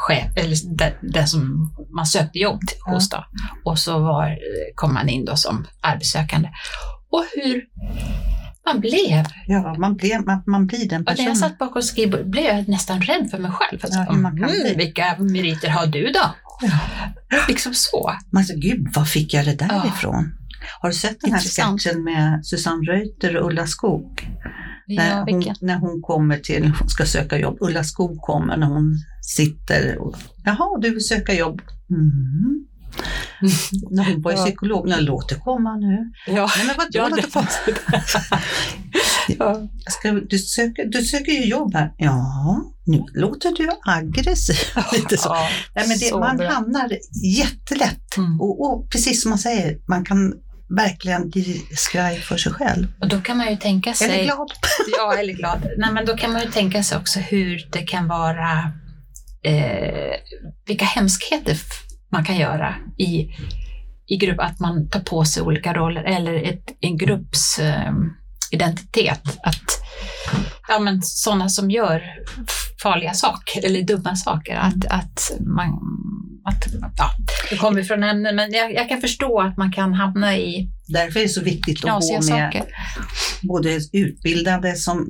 chef, 0.07 0.37
eller 0.37 0.77
den, 0.77 0.93
den 1.11 1.27
som 1.27 1.71
man 1.95 2.05
sökte 2.05 2.39
jobb 2.39 2.59
Ja. 2.85 2.91
hos 2.93 3.09
då. 3.09 3.25
Och 3.65 3.79
så 3.79 3.99
var, 3.99 4.37
kom 4.75 4.93
man 4.93 5.09
in 5.09 5.25
då 5.25 5.35
som 5.35 5.67
arbetssökande. 5.81 6.49
Och 7.11 7.23
hur 7.35 7.61
man 8.65 8.79
blev. 8.79 9.25
Ja, 9.47 9.75
man, 9.79 9.95
blir, 9.95 10.25
man, 10.25 10.43
man 10.47 10.67
blir 10.67 10.89
den 10.89 11.01
Och 11.01 11.05
när 11.05 11.11
personen. 11.13 11.27
jag 11.27 11.37
satt 11.37 11.57
bakom 11.57 11.81
skrivbordet 11.81 12.25
blev 12.27 12.43
jag 12.45 12.67
nästan 12.67 13.01
rädd 13.01 13.27
för 13.31 13.37
mig 13.37 13.51
själv. 13.51 13.79
För 13.79 13.87
att, 13.87 13.93
Ja, 13.93 14.11
man 14.13 14.37
kan 14.37 14.49
mm, 14.49 14.77
vilka 14.77 15.15
meriter 15.19 15.69
har 15.69 15.85
du 15.87 16.11
då? 16.11 16.35
Ja. 16.61 16.77
Liksom 17.47 17.73
så. 17.73 18.11
Man 18.33 18.43
säger, 18.43 18.61
gud, 18.61 18.87
var 18.95 19.05
fick 19.05 19.33
jag 19.33 19.45
det 19.45 19.55
där 19.55 19.67
Ja. 19.71 19.87
ifrån? 19.87 20.33
Har 20.81 20.89
du 20.89 20.95
sett 20.95 21.21
den 21.21 21.31
här 21.31 21.37
Intressant. 21.39 21.81
sketchen 21.83 22.03
med 22.03 22.45
Susanne 22.45 22.91
Reuter 22.91 23.37
och 23.37 23.47
Ulla 23.47 23.67
Skog? 23.67 24.27
Ja, 24.95 25.03
när, 25.03 25.15
hon, 25.15 25.25
vilken? 25.25 25.55
när 25.61 25.77
hon 25.77 26.01
kommer 26.01 26.37
till, 26.37 26.73
hon 26.79 26.89
ska 26.89 27.05
söka 27.05 27.37
jobb. 27.39 27.57
Ulla 27.61 27.83
Skog 27.83 28.17
kommer 28.21 28.57
när 28.57 28.67
hon 28.67 28.95
sitter 29.21 29.97
och, 29.97 30.15
jaha, 30.45 30.79
du 30.81 30.89
vill 30.89 31.05
söka 31.07 31.33
jobb? 31.33 31.61
Mm. 31.89 32.65
när 33.91 34.03
hon 34.11 34.21
var 34.21 34.31
Ja. 34.31 34.45
psykolog, 34.45 34.87
när 34.89 35.01
låter 35.01 35.35
komma 35.35 35.75
nu. 35.75 36.11
Ja, 36.27 36.49
Nej, 36.57 36.65
men 36.67 36.75
vadå, 36.77 36.89
ja, 36.91 37.07
låt 37.09 37.21
det 37.21 37.31
komma? 37.31 37.47
ja. 39.39 39.67
Ska, 39.89 40.11
du, 40.11 40.37
söker, 40.39 40.85
du 40.85 41.01
söker 41.03 41.31
ju 41.31 41.45
jobb 41.45 41.73
här. 41.73 41.93
Ja, 41.97 42.63
nu 42.85 43.03
låter 43.13 43.51
du 43.57 43.69
aggressiv. 43.85 44.55
Lite 44.93 45.17
så. 45.17 45.29
Ja, 45.29 45.47
Nej, 45.75 45.87
men 45.87 45.97
det, 45.99 46.05
så 46.05 46.19
man 46.19 46.37
bra. 46.37 46.49
hamnar 46.49 46.91
jättelätt 47.37 47.97
Mm. 48.17 48.41
Och, 48.41 48.61
och 48.65 48.89
precis 48.91 49.21
som 49.21 49.29
man 49.29 49.39
säger, 49.39 49.77
man 49.87 50.05
kan 50.05 50.33
verkligen 50.75 51.31
skraj 51.75 52.19
för 52.19 52.37
sig 52.37 52.53
själv. 52.53 52.87
Och 53.01 53.07
då 53.07 53.21
kan 53.21 53.37
man 53.37 53.49
ju 53.49 53.55
tänka 53.55 53.93
sig... 53.93 54.07
Eller 54.07 54.23
glad. 54.23 54.51
Ja, 54.97 55.17
eller 55.17 55.33
glad. 55.33 55.67
Nej, 55.77 55.93
men 55.93 56.05
då 56.05 56.17
kan 56.17 56.33
man 56.33 56.41
ju 56.41 56.51
tänka 56.51 56.83
sig 56.83 56.97
också 56.97 57.19
hur 57.19 57.67
det 57.71 57.81
kan 57.81 58.07
vara, 58.07 58.71
eh, 59.43 60.15
vilka 60.67 60.85
hemskheter 60.85 61.57
man 62.11 62.25
kan 62.25 62.37
göra 62.37 62.75
i, 62.97 63.29
i 64.07 64.17
grupp, 64.17 64.39
att 64.39 64.59
man 64.59 64.89
tar 64.89 64.99
på 64.99 65.25
sig 65.25 65.43
olika 65.43 65.73
roller 65.73 66.03
eller 66.03 66.33
ett, 66.33 66.65
en 66.79 66.97
grupps 66.97 67.59
eh, 67.59 67.93
identitet. 68.51 69.39
Att, 69.43 69.63
ja, 70.67 70.79
men 70.79 71.01
sådana 71.01 71.49
som 71.49 71.71
gör 71.71 72.03
farliga 72.83 73.13
saker 73.13 73.65
eller 73.65 73.81
dumma 73.81 74.15
saker, 74.15 74.55
att, 74.55 74.85
att 74.89 75.31
man 75.39 75.69
att, 76.45 76.67
ja, 76.97 77.11
det 77.49 77.57
kommer 77.57 77.83
från 77.83 78.03
ämnen, 78.03 78.35
men 78.35 78.51
jag, 78.51 78.73
jag 78.73 78.89
kan 78.89 79.01
förstå 79.01 79.41
att 79.41 79.57
man 79.57 79.71
kan 79.71 79.93
hamna 79.93 80.37
i 80.37 80.69
Därför 80.87 81.19
är 81.19 81.23
det 81.23 81.29
så 81.29 81.41
viktigt 81.41 81.85
att 81.85 82.01
gå 82.01 82.13
med 82.13 82.23
saker. 82.25 82.63
både 83.41 83.79
utbildade 83.93 84.75
som, 84.75 85.07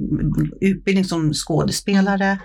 utbildning 0.62 1.06
som 1.06 1.34
skådespelare 1.34 2.38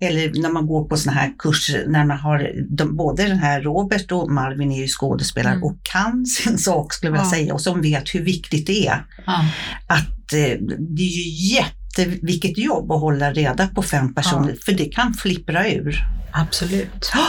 eller 0.00 0.42
när 0.42 0.50
man 0.52 0.66
går 0.66 0.88
på 0.88 0.96
såna 0.96 1.16
här 1.16 1.32
kurser, 1.38 1.84
när 1.88 2.04
man 2.04 2.18
har, 2.18 2.50
de, 2.76 2.96
både 2.96 3.22
den 3.22 3.38
här 3.38 3.60
Robert 3.62 4.12
och 4.12 4.30
Marvin 4.30 4.72
är 4.72 4.80
ju 4.80 4.88
skådespelare 4.88 5.52
Mm. 5.52 5.64
och 5.64 5.78
kan 5.92 6.26
sin 6.26 6.58
sak 6.58 6.92
skulle 6.92 7.08
jag 7.08 7.12
vilja 7.12 7.24
Ja. 7.26 7.30
säga 7.30 7.54
och 7.54 7.60
som 7.60 7.82
vet 7.82 8.14
hur 8.14 8.22
viktigt 8.24 8.66
det 8.66 8.86
är. 8.86 9.04
Ja. 9.26 9.44
Att 9.88 10.32
eh, 10.32 10.58
det 10.96 11.02
är 11.02 11.16
ju 11.16 11.60
jätteviktigt 11.98 12.58
jobb 12.58 12.92
att 12.92 13.00
hålla 13.00 13.32
reda 13.32 13.66
på 13.66 13.82
fem 13.82 14.14
personer, 14.14 14.56
för 14.64 14.72
det 14.72 14.84
kan 14.84 15.14
flippra 15.14 15.68
ur. 15.70 15.96
Absolut. 16.32 17.10
Ja. 17.14 17.20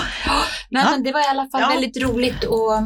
Nej, 0.72 0.84
Ja. 0.86 0.92
men 0.92 1.04
det 1.04 1.12
var 1.12 1.20
i 1.20 1.30
alla 1.30 1.50
fall 1.52 1.62
Ja. 1.62 1.68
väldigt 1.70 2.04
roligt 2.04 2.44
att, 2.44 2.84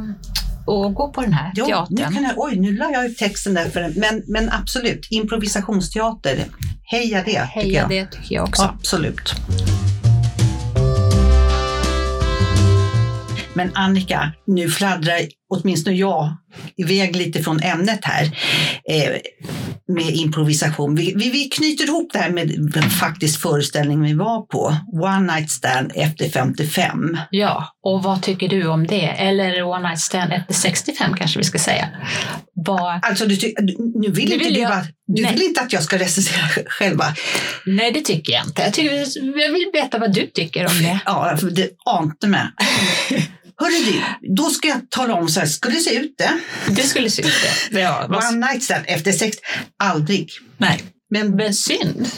att 0.70 0.96
gå 0.96 1.12
på 1.16 1.22
den 1.22 1.34
här 1.34 1.52
Jo, 1.56 1.66
nu 1.66 1.72
teatern. 1.72 2.14
kan 2.16 2.24
jag, 2.24 2.34
oj, 2.38 2.56
nu 2.60 2.72
la 2.78 2.92
jag 2.92 3.06
ut 3.06 3.18
texten 3.18 3.54
där, 3.54 3.70
för, 3.70 3.94
men, 3.96 4.24
men 4.28 4.50
absolut, 4.52 5.08
improvisationsteater, 5.10 6.46
heja 6.92 7.18
det 7.18 7.24
tycker 7.26 7.40
Heja 7.46 7.82
jag. 7.82 7.90
det 7.90 8.06
tycker 8.06 8.36
jag 8.36 8.44
också. 8.44 8.64
Absolut. 8.64 9.34
Men 13.56 13.72
Annika, 13.76 14.32
nu 14.48 14.70
fladdrar 14.70 15.20
åtminstone 15.50 15.96
jag 15.96 16.36
iväg 16.78 17.16
lite 17.16 17.44
från 17.44 17.60
ämnet 17.60 18.00
här 18.06 18.24
eh, 18.90 19.18
med 19.88 20.16
improvisation. 20.16 20.96
Vi, 20.96 21.14
vi, 21.16 21.30
vi 21.30 21.44
knyter 21.44 21.86
ihop 21.86 22.10
det 22.14 22.20
här 22.20 22.30
med 22.30 22.84
faktiskt 22.92 23.42
föreställning 23.42 24.02
vi 24.02 24.14
var 24.14 24.42
på, 24.42 24.76
One 25.04 25.34
Night 25.36 25.52
Stand 25.52 25.92
efter 25.96 26.30
55. 26.30 27.18
Ja, 27.32 27.68
och 27.84 28.04
vad 28.04 28.22
tycker 28.22 28.48
du 28.50 28.68
om 28.68 28.88
det? 28.88 29.02
Eller 29.08 29.64
One 29.64 29.88
Night 29.88 30.00
Stand 30.00 30.34
efter 30.34 30.54
65 30.54 31.14
kanske 31.18 31.40
vi 31.40 31.46
ska 31.46 31.60
säga. 31.60 31.88
Vad... 32.56 33.00
Alltså, 33.06 33.26
du, 33.26 33.36
nu 33.36 34.12
vill, 34.12 34.26
Nu 34.30 34.34
inte 34.34 34.38
vill 34.46 34.54
du, 34.54 34.60
jag- 34.60 34.70
va- 34.70 34.86
du 35.08 35.22
Nej. 35.22 35.34
vill 35.34 35.42
inte 35.44 35.62
att 35.62 35.74
jag 35.74 35.84
ska 35.84 35.98
recensera 36.00 36.44
själva? 36.68 37.06
Nej, 37.66 37.92
det 37.92 38.02
tycker 38.02 38.34
jag 38.34 38.46
inte. 38.46 38.62
Jag, 38.62 38.74
tycker, 38.74 38.96
jag 39.42 39.52
vill 39.54 39.66
veta 39.74 40.00
vad 40.00 40.14
du 40.14 40.28
tycker 40.28 40.66
om 40.68 40.84
det. 40.84 41.00
Ja, 41.06 41.38
det 41.52 41.70
ante 41.86 42.28
mig. 42.28 42.42
Hörru 43.64 43.86
du, 43.86 44.02
då 44.36 44.50
ska 44.50 44.68
jag 44.68 44.90
tala 44.90 45.14
om 45.14 45.30
så 45.30 45.40
här, 45.40 45.48
ska 45.48 45.70
det 45.70 45.80
se 45.80 45.96
ut 45.96 46.16
det? 46.18 46.40
Det 46.76 46.84
skulle 46.84 47.10
se 47.10 47.22
ut 47.22 47.34
det. 47.72 47.80
Ja, 47.80 48.06
vad... 48.10 48.28
One 48.28 48.48
night 48.48 48.64
stand 48.64 48.84
efter 48.88 49.12
sex, 49.12 49.38
aldrig. 49.84 50.30
Nej, 50.58 50.84
Men 51.10 51.36
men 51.36 51.54
synd. 51.54 52.10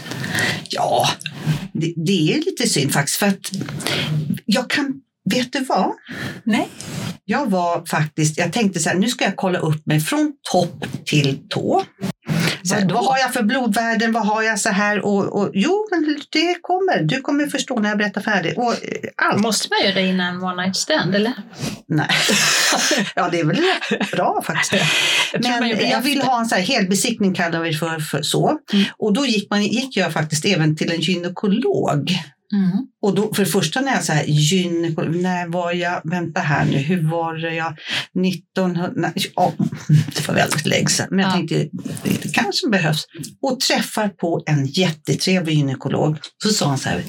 ja, 0.70 1.10
det, 1.74 1.94
det 2.06 2.34
är 2.34 2.38
lite 2.38 2.70
synd 2.70 2.94
faktiskt 2.94 3.18
för 3.18 3.28
att 3.28 3.52
jag 4.46 4.70
kan, 4.70 4.94
vet 5.34 5.54
du 5.54 5.60
vad? 5.60 5.92
Nej. 6.44 6.68
Jag 7.26 7.50
var 7.50 7.86
faktiskt, 7.86 8.38
jag 8.38 8.54
tänkte 8.54 8.80
så 8.80 8.90
här, 8.90 8.96
nu 8.98 9.10
ska 9.10 9.26
jag 9.26 9.36
kolla 9.36 9.60
upp 9.60 9.86
mig 9.86 10.00
från 10.00 10.34
topp 10.52 10.86
till 11.06 11.40
tå. 11.50 11.84
Här, 12.72 12.94
vad 12.94 13.06
har 13.06 13.18
jag 13.18 13.34
för 13.34 13.44
blodvärden? 13.44 14.12
Vad 14.12 14.26
har 14.28 14.42
jag 14.44 14.60
så 14.60 14.70
här? 14.70 15.06
Och, 15.06 15.42
och, 15.42 15.52
jo, 15.54 15.88
men 15.92 16.20
det 16.30 16.56
kommer. 16.62 17.04
Du 17.04 17.22
kommer 17.22 17.48
förstå 17.48 17.80
när 17.80 17.90
jag 17.90 17.98
berättar 17.98 18.22
färdigt. 18.22 18.58
Och, 18.58 18.72
eh, 18.72 18.80
allt. 19.16 19.42
Måste 19.42 19.68
man 19.70 19.86
göra 19.86 20.02
det 20.02 20.08
innan 20.08 20.44
One 20.44 20.62
Night 20.62 20.76
Stand, 20.76 21.16
eller? 21.16 21.34
Nej. 21.88 22.10
ja, 23.16 23.30
det 23.32 23.40
är 23.40 23.46
väl 23.46 23.62
bra 24.12 24.42
faktiskt. 24.46 24.74
Jag 25.34 25.42
Men 25.60 25.70
jag 25.70 26.02
vill 26.02 26.18
efter. 26.18 26.32
ha 26.32 26.40
en 26.40 26.46
så 26.46 26.56
här 26.56 26.62
helbesiktning 26.62 27.34
kallar 27.34 27.60
vi 27.60 27.72
det 27.72 27.78
för, 27.78 28.00
för 28.00 28.22
så. 28.22 28.60
Mm. 28.74 28.86
Och 28.98 29.14
då 29.14 29.26
gick, 29.26 29.50
man, 29.50 29.64
gick 29.64 29.98
jag 29.98 30.14
faktiskt 30.14 30.46
även 30.46 30.76
till 30.76 30.92
en 30.92 31.02
gynekolog. 31.02 32.12
Mm. 32.54 32.72
Och 33.02 33.16
då, 33.16 33.34
för 33.34 33.44
det 33.46 33.50
första 33.52 33.82
när 33.82 33.92
jag 33.94 34.04
så 34.04 34.14
här, 34.14 34.24
gynekolog, 34.28 35.16
när 35.16 35.48
var 35.48 35.72
jag, 35.72 36.02
vänta 36.04 36.40
här 36.40 36.66
nu, 36.66 36.78
hur 36.78 37.10
var 37.12 37.34
det 37.34 37.54
jag, 37.56 37.74
1900, 38.26 38.92
nej, 38.96 39.14
ja, 39.36 39.54
det 40.16 40.28
var 40.28 40.36
väldigt 40.36 40.66
länge 40.66 40.88
sedan, 40.90 41.08
men 41.10 41.20
jag 41.20 41.28
Ja. 41.30 41.34
tänkte 41.34 41.70
det 42.04 42.34
kanske 42.34 42.70
behövs. 42.70 43.06
Och 43.42 43.60
träffar 43.60 44.10
på 44.10 44.44
en 44.46 44.66
jättetrevlig 44.66 45.54
gynekolog. 45.56 46.18
Så 46.44 46.50
sa 46.50 46.68
han 46.68 46.78
så 46.78 46.90
här, 46.90 47.04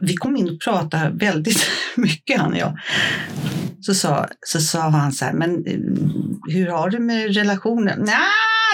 vi 0.00 0.14
kom 0.14 0.36
in 0.36 0.48
och 0.50 0.60
pratade 0.60 1.10
väldigt 1.26 1.62
mycket 1.96 2.40
han 2.40 2.52
och 2.52 2.58
jag. 2.58 2.78
Så 3.80 3.94
sa, 3.94 4.28
så 4.46 4.60
sa 4.60 4.80
han 4.88 5.12
så 5.12 5.24
här, 5.24 5.32
men 5.32 5.66
eh, 5.66 5.78
hur 6.48 6.66
har 6.66 6.90
du 6.90 6.98
med 6.98 7.34
relationen? 7.34 7.98
Nej, 7.98 8.16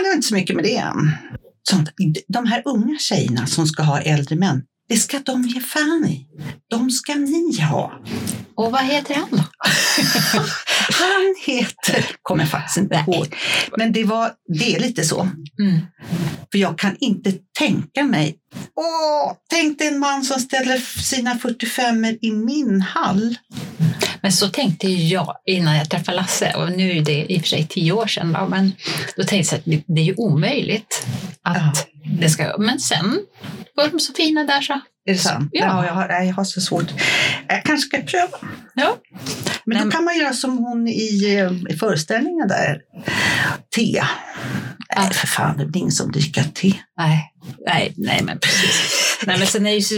det 0.03 0.09
var 0.09 0.15
inte 0.15 0.27
så 0.29 0.35
mycket 0.35 0.57
med 0.57 0.65
det. 0.65 0.85
Sånt, 1.71 1.91
de 2.29 2.47
här 2.47 2.63
unga 2.65 2.99
tjejerna 2.99 3.47
som 3.47 3.67
ska 3.67 3.83
ha 3.83 4.01
äldre 4.01 4.37
män, 4.37 4.63
det 4.89 4.97
ska 4.97 5.19
de 5.19 5.43
ge 5.43 5.61
fan 5.61 6.07
i. 6.09 6.27
De 6.71 6.91
ska 6.91 7.15
ni 7.15 7.61
ha. 7.61 7.93
Och 8.55 8.73
vad 8.73 8.85
heter 8.85 9.15
han 9.15 9.29
då? 9.31 9.45
Han 10.93 11.35
heter, 11.47 12.07
kommer 12.23 12.47
faktiskt 12.47 12.77
inte 12.77 13.05
ihåg, 13.07 13.37
men 13.77 13.93
det, 13.93 14.05
var, 14.05 14.33
det 14.49 14.75
är 14.75 14.81
lite 14.81 15.05
så. 15.05 15.21
Mm. 15.61 15.81
För 16.53 16.59
jag 16.59 16.79
kan 16.79 16.97
inte 17.01 17.33
tänka 17.59 18.05
mig, 18.05 18.37
åh, 18.77 19.33
tänk 19.51 19.79
dig 19.79 19.89
en 19.89 19.99
man 19.99 20.25
som 20.25 20.41
ställer 20.41 20.79
sina 21.03 21.39
45 21.39 22.05
i 22.05 22.31
min 22.31 22.81
hall. 22.81 23.37
Men 24.21 24.33
så 24.33 24.49
tänkte 24.49 24.89
jag 24.89 25.37
innan 25.47 25.77
jag 25.77 25.91
träffade 25.91 26.17
Lasse, 26.17 26.55
och 26.57 26.73
nu 26.73 26.91
är 26.91 27.03
det 27.05 27.33
i 27.33 27.39
och 27.39 27.41
för 27.41 27.49
sig 27.49 27.67
tio 27.67 27.93
år 27.93 28.07
sedan, 28.07 28.33
då, 28.33 28.49
men 28.49 28.73
då 29.17 29.25
tänkte 29.25 29.55
jag 29.55 29.59
att 29.59 29.65
det, 29.65 29.95
det 29.95 30.01
är 30.01 30.05
ju 30.05 30.15
omöjligt 30.15 31.07
att 31.43 31.89
det 32.21 32.29
ska... 32.29 32.59
Men 32.59 32.81
sen 32.81 33.21
var 33.77 33.89
de 33.89 34.01
så 34.01 34.13
fina 34.13 34.45
där 34.45 34.61
så. 34.61 34.73
Är 35.09 35.13
det 35.13 35.19
sant? 35.19 35.49
Ja. 35.53 35.67
Ja, 35.67 35.87
jag, 35.87 35.93
har, 35.95 36.09
jag 36.09 36.35
har 36.35 36.45
så 36.45 36.61
svårt. 36.61 36.87
Jag 37.49 37.65
kanske 37.65 37.89
ska 37.89 38.03
pröva. 38.07 38.39
Ja. 38.75 38.97
Men 39.65 39.79
då 39.79 39.85
Nej, 39.85 39.93
kan 39.93 40.05
man 40.05 40.19
göra 40.19 40.33
som 40.33 40.59
hon 40.59 40.89
i, 40.89 41.37
eh, 41.39 41.73
i 41.75 41.77
föreställningen 41.79 42.49
där. 42.49 42.79
Te. 43.77 44.03
Nej, 44.97 45.11
för 45.13 45.27
fan, 45.27 45.57
det 45.59 45.67
blir 45.67 45.81
ingen 45.81 45.93
som 45.93 46.13
dricker 46.13 46.43
te. 46.43 46.73
Nej, 46.99 47.33
nej, 47.67 47.95
nej 47.97 48.21
men 48.23 48.39
precis. 48.39 49.19
nej, 49.27 49.39
men 49.39 49.47
sen 49.47 49.67
är 49.67 49.71
ju 49.75 49.81
så, 49.81 49.95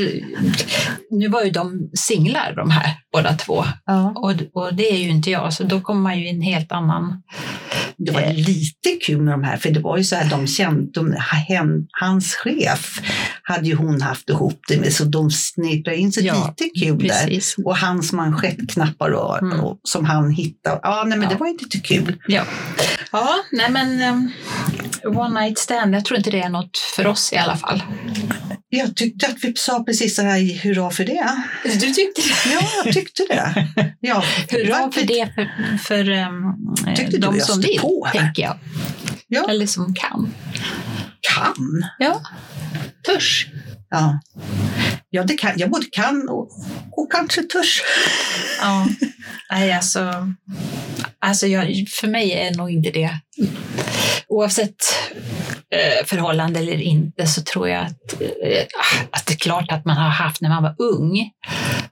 nu 1.11 1.29
var 1.29 1.43
ju 1.43 1.51
de 1.51 1.91
singlar 1.95 2.53
de 2.57 2.71
här 2.71 2.97
båda 3.13 3.35
två 3.35 3.65
Ja. 3.87 4.13
och, 4.17 4.35
och 4.63 4.75
det 4.75 4.91
är 4.91 4.97
ju 4.97 5.09
inte 5.09 5.31
jag, 5.31 5.53
så 5.53 5.65
då 5.65 5.81
kommer 5.81 6.01
man 6.01 6.19
ju 6.19 6.27
i 6.27 6.31
en 6.31 6.43
helt 6.43 6.73
annan... 6.73 7.23
Det 7.99 8.11
var 8.13 8.21
Eh. 8.21 8.35
lite 8.35 8.91
kul 9.07 9.21
med 9.23 9.35
de 9.35 9.43
här, 9.43 9.57
för 9.57 9.71
det 9.71 9.81
var 9.81 9.97
ju 9.99 10.05
så 10.05 10.17
här, 10.17 10.31
de 10.31 10.47
kände, 10.47 10.91
de, 10.93 11.13
hen, 11.49 11.87
hans 12.01 12.35
chef 12.35 13.01
hade 13.43 13.67
ju 13.69 13.75
hon 13.75 14.01
haft 14.01 14.31
ihop 14.31 14.61
det 14.69 14.81
med, 14.81 14.93
så 14.93 15.05
de 15.05 15.31
snirklade 15.31 15.97
in 15.99 16.13
sig 16.13 16.25
Ja, 16.27 16.55
lite 16.59 16.81
kul 16.87 16.99
där. 16.99 17.09
Precis. 17.27 17.55
Och 17.65 17.77
hans 17.77 18.13
manschettknappar 18.13 19.11
och, 19.11 19.43
Mm. 19.43 19.61
och, 19.61 19.81
som 19.83 20.05
han 20.05 20.31
hittade. 20.31 20.81
Ja, 20.83 21.05
nej, 21.07 21.19
men 21.19 21.23
Ja. 21.29 21.35
det 21.35 21.41
var 21.41 21.47
ju 21.47 21.53
lite 21.53 21.79
kul. 21.79 22.17
Ja, 22.29 22.45
ja 23.13 23.29
nej 23.53 23.71
men 23.71 24.15
um, 24.15 24.31
One 25.05 25.41
Night 25.41 25.59
Stand, 25.59 25.95
jag 25.95 26.05
tror 26.05 26.19
inte 26.19 26.31
det 26.31 26.41
är 26.41 26.49
något 26.49 26.79
för 26.97 27.07
oss 27.07 27.33
i 27.33 27.37
alla 27.37 27.57
fall. 27.57 27.83
Jag 28.69 28.97
tyckte 28.97 29.27
att 29.27 29.45
vi 29.45 29.53
sa 29.57 29.85
precis 29.85 30.17
så 30.17 30.23
här, 30.23 30.63
hurra 30.63 30.91
för 30.91 31.05
det. 31.05 31.43
Du 31.65 31.93
tyckte 31.93 32.23
det? 32.23 32.53
Ja, 32.53 32.61
jag 32.85 32.95
tyckte 32.95 33.23
det. 33.29 33.69
Ja, 34.01 34.25
Hurra 34.51 34.93
för 34.93 35.03
det 35.03 35.35
för, 35.35 35.79
för 35.79 36.11
um, 36.11 36.77
Tyckte 36.97 37.19
de 37.19 37.41
som 37.41 37.61
vill, 37.61 37.81
på 37.81 38.09
tänker 38.13 38.43
jag. 38.43 38.59
Ja. 39.29 39.51
Eller 39.51 39.67
som 39.67 39.95
kan. 39.95 40.35
Kan. 41.21 41.87
Ja, 41.99 42.21
törs. 43.07 43.47
Ja, 43.91 44.21
ja 45.11 45.23
det 45.23 45.35
kan, 45.35 45.53
jag 45.57 45.71
både 45.71 45.87
kan 45.93 46.29
och, 46.29 46.51
och 46.93 47.13
kanske 47.13 47.43
törs. 47.43 47.83
Ja, 48.61 48.87
nej 49.51 49.73
alltså, 49.73 50.33
alltså 51.21 51.47
jag, 51.47 51.85
för 52.01 52.09
mig 52.09 52.33
är 52.33 52.55
nog 52.57 52.71
inte 52.71 52.91
det. 52.91 53.11
Oavsett 54.29 54.77
eh, 55.75 56.07
förhållande 56.07 56.61
eller 56.61 56.81
inte 56.81 57.27
så 57.27 57.43
tror 57.43 57.69
jag 57.69 57.83
att, 57.87 58.21
eh, 58.21 58.63
att 59.11 59.27
det 59.27 59.33
är 59.35 59.39
klart 59.39 59.73
att 59.73 59.85
man 59.85 59.97
har 59.97 60.09
haft 60.09 60.41
när 60.41 60.49
man 60.49 60.63
var 60.63 60.75
ung 60.79 61.31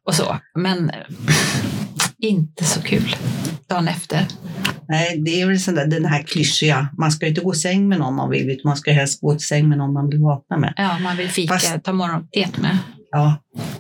och 0.06 0.14
så, 0.14 0.36
men 0.58 0.90
eh, 0.90 0.96
inte 2.18 2.64
så 2.64 2.82
kul 2.82 3.16
dagen 3.68 3.88
efter. 3.88 4.26
Nej, 4.88 5.18
det 5.24 5.40
är 5.40 5.46
väl 5.46 5.60
sån 5.60 5.74
där, 5.74 5.86
den 5.86 6.04
här 6.04 6.22
klyschiga, 6.22 6.88
man 6.98 7.12
ska 7.12 7.26
inte 7.26 7.40
gå 7.40 7.52
i 7.54 7.56
säng 7.56 7.88
med 7.88 7.98
någon 7.98 8.14
man 8.14 8.30
vill, 8.30 8.50
utan 8.50 8.68
man 8.68 8.76
ska 8.76 8.92
helst 8.92 9.20
gå 9.20 9.34
till 9.34 9.46
säng 9.46 9.68
med 9.68 9.78
någon 9.78 9.92
man 9.92 10.08
vill 10.10 10.20
vakna 10.20 10.56
med. 10.56 10.74
Ja, 10.76 10.98
man 10.98 11.16
vill 11.16 11.28
fika, 11.28 11.54
Fast- 11.54 11.84
ta 11.84 11.92
morgontet 11.92 12.58
med. 12.58 12.78
Ja, 13.16 13.36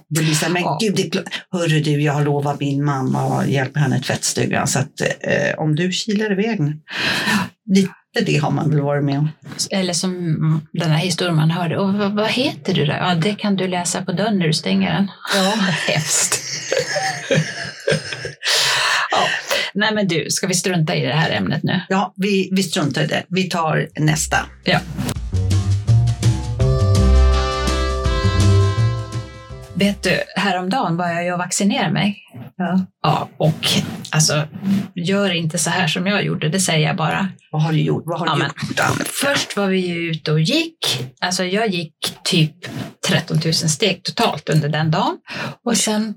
det 0.08 0.20
blir 0.22 0.34
så 0.34 0.44
här, 0.44 0.52
men 0.52 0.62
Ja. 0.62 0.78
gud, 0.80 0.96
det. 0.96 1.24
Hörru 1.50 1.80
du, 1.80 2.02
jag 2.02 2.12
har 2.12 2.24
lovat 2.24 2.60
min 2.60 2.84
mamma 2.84 3.38
att 3.38 3.48
hjälpa 3.48 3.80
henne 3.80 3.96
i 3.98 4.00
tvättstugan, 4.00 4.66
så 4.66 4.78
att 4.78 5.00
eh, 5.00 5.58
om 5.58 5.74
du 5.76 5.92
kilar 5.92 6.32
iväg 6.32 6.60
nu. 6.60 6.80
Lite 7.74 7.92
det 8.26 8.36
har 8.36 8.50
man 8.50 8.70
väl 8.70 8.80
varit 8.80 9.04
med 9.04 9.18
om. 9.18 9.28
Eller 9.70 9.92
som 9.92 10.62
den 10.72 10.90
här 10.90 10.98
historien 10.98 11.36
man 11.36 11.50
hörde. 11.50 11.78
Och 11.78 11.94
vad, 11.94 12.12
vad 12.12 12.28
heter 12.30 12.74
du 12.74 12.86
där? 12.86 12.98
Ja, 12.98 13.14
det 13.14 13.34
kan 13.34 13.56
du 13.56 13.68
läsa 13.68 14.04
på 14.04 14.12
dörren 14.12 14.38
när 14.38 14.46
du 14.46 14.52
stänger 14.52 14.92
den. 14.92 15.10
Ja. 15.34 15.54
Hemskt. 15.92 16.40
ja. 19.10 19.18
Nej 19.74 19.94
men 19.94 20.08
du, 20.08 20.26
ska 20.30 20.46
vi 20.46 20.54
strunta 20.54 20.94
i 20.94 21.06
det 21.06 21.12
här 21.14 21.30
ämnet 21.30 21.62
nu? 21.62 21.80
Ja, 21.88 22.14
vi, 22.16 22.48
vi 22.52 22.62
struntar 22.62 23.02
i 23.02 23.06
det. 23.06 23.24
Vi 23.28 23.44
tar 23.44 23.88
nästa. 24.00 24.36
Ja. 24.64 24.80
Vet 29.78 30.02
du, 30.02 30.20
häromdagen 30.36 30.96
var 30.96 31.08
jag 31.08 31.24
ju 31.24 31.32
och 31.32 31.38
vaccinerade 31.38 31.92
mig. 31.92 32.16
Ja. 32.56 32.80
Ja, 33.02 33.28
och 33.36 33.66
alltså, 34.10 34.42
gör 34.94 35.30
inte 35.34 35.58
så 35.58 35.70
här 35.70 35.86
som 35.86 36.06
jag 36.06 36.24
gjorde, 36.24 36.48
det 36.48 36.60
säger 36.60 36.86
jag 36.86 36.96
bara. 36.96 37.28
Vad 37.50 37.62
har 37.62 37.72
du 37.72 37.80
gjort? 37.80 38.02
Vad 38.06 38.18
har 38.18 38.26
Ja, 38.26 38.32
du 38.32 38.38
men- 38.38 38.50
gjort? 38.98 39.08
Först 39.08 39.56
var 39.56 39.66
vi 39.66 39.78
ju 39.78 40.10
ute 40.10 40.32
och 40.32 40.40
gick. 40.40 40.78
Alltså 41.20 41.44
jag 41.44 41.68
gick 41.68 41.94
typ 42.24 42.54
13 43.08 43.40
000 43.44 43.54
steg 43.54 44.02
totalt 44.04 44.48
under 44.48 44.68
den 44.68 44.90
dagen. 44.90 45.16
Och 45.64 45.76
sen 45.76 46.14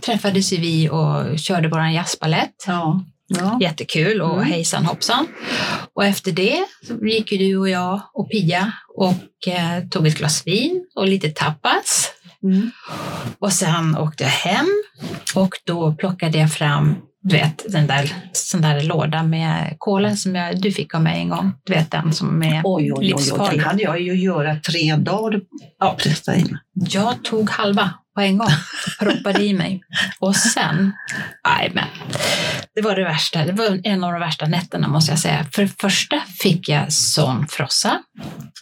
träffades 0.00 0.52
ju 0.52 0.56
vi 0.56 0.88
och 0.90 1.38
körde 1.38 1.68
vår 1.68 1.86
jazzbalett. 1.86 2.64
Ja. 2.66 3.04
Ja. 3.28 3.58
Jättekul 3.62 4.20
och 4.22 4.36
Mm. 4.36 4.46
hejsan 4.52 4.84
hoppsan. 4.86 5.26
Och 5.94 6.04
efter 6.04 6.32
det 6.32 6.64
gick 7.02 7.32
ju 7.32 7.38
du 7.38 7.56
och 7.56 7.68
jag 7.68 8.00
och 8.14 8.30
Pia 8.30 8.72
och 8.96 9.48
eh, 9.52 9.84
tog 9.90 10.06
ett 10.06 10.18
glas 10.18 10.46
vin 10.46 10.86
och 10.94 11.08
lite 11.08 11.30
tapas. 11.30 12.11
Mm. 12.42 12.70
Och 13.38 13.52
sen 13.52 13.96
åkte 13.96 14.24
jag 14.24 14.30
hem 14.30 14.66
och 15.34 15.54
då 15.64 15.94
plockade 15.94 16.38
jag 16.38 16.52
fram 16.52 16.96
du 17.24 17.36
vet, 17.36 17.64
den 17.68 17.86
där, 17.86 18.14
sån 18.32 18.60
där 18.60 18.82
låda 18.82 19.22
med 19.22 19.74
kola 19.78 20.16
som 20.16 20.34
jag, 20.34 20.60
du 20.60 20.72
fick 20.72 20.94
av 20.94 21.02
mig 21.02 21.20
en 21.20 21.28
gång. 21.28 21.52
Du 21.64 21.72
vet 21.72 21.90
den 21.90 22.12
som 22.12 22.42
är 22.42 22.62
Oj, 22.64 22.64
oj, 22.64 22.92
oj, 22.92 22.94
oj, 22.98 23.06
livsfarlig. 23.06 23.58
den 23.58 23.68
hade 23.68 23.82
jag 23.82 24.00
ju 24.00 24.14
göra 24.14 24.56
tre 24.56 24.96
dagar. 24.96 25.40
Ja. 25.78 25.96
Jag 26.74 27.24
tog 27.24 27.50
halva 27.50 27.90
på 28.14 28.20
en 28.20 28.38
gång, 28.38 28.48
proppade 29.00 29.44
i 29.44 29.54
mig. 29.54 29.82
Och 30.18 30.36
sen, 30.36 30.92
nej 31.48 31.72
men, 31.74 31.88
det 32.74 32.82
var 32.82 32.96
det 32.96 33.04
värsta. 33.04 33.44
Det 33.44 33.52
var 33.52 33.80
en 33.84 34.04
av 34.04 34.12
de 34.12 34.20
värsta 34.20 34.46
nätterna 34.46 34.88
måste 34.88 35.12
jag 35.12 35.18
säga. 35.18 35.46
För 35.52 35.62
det 35.62 35.80
första 35.80 36.20
fick 36.38 36.68
jag 36.68 36.92
sån 36.92 37.46
frossa 37.48 37.98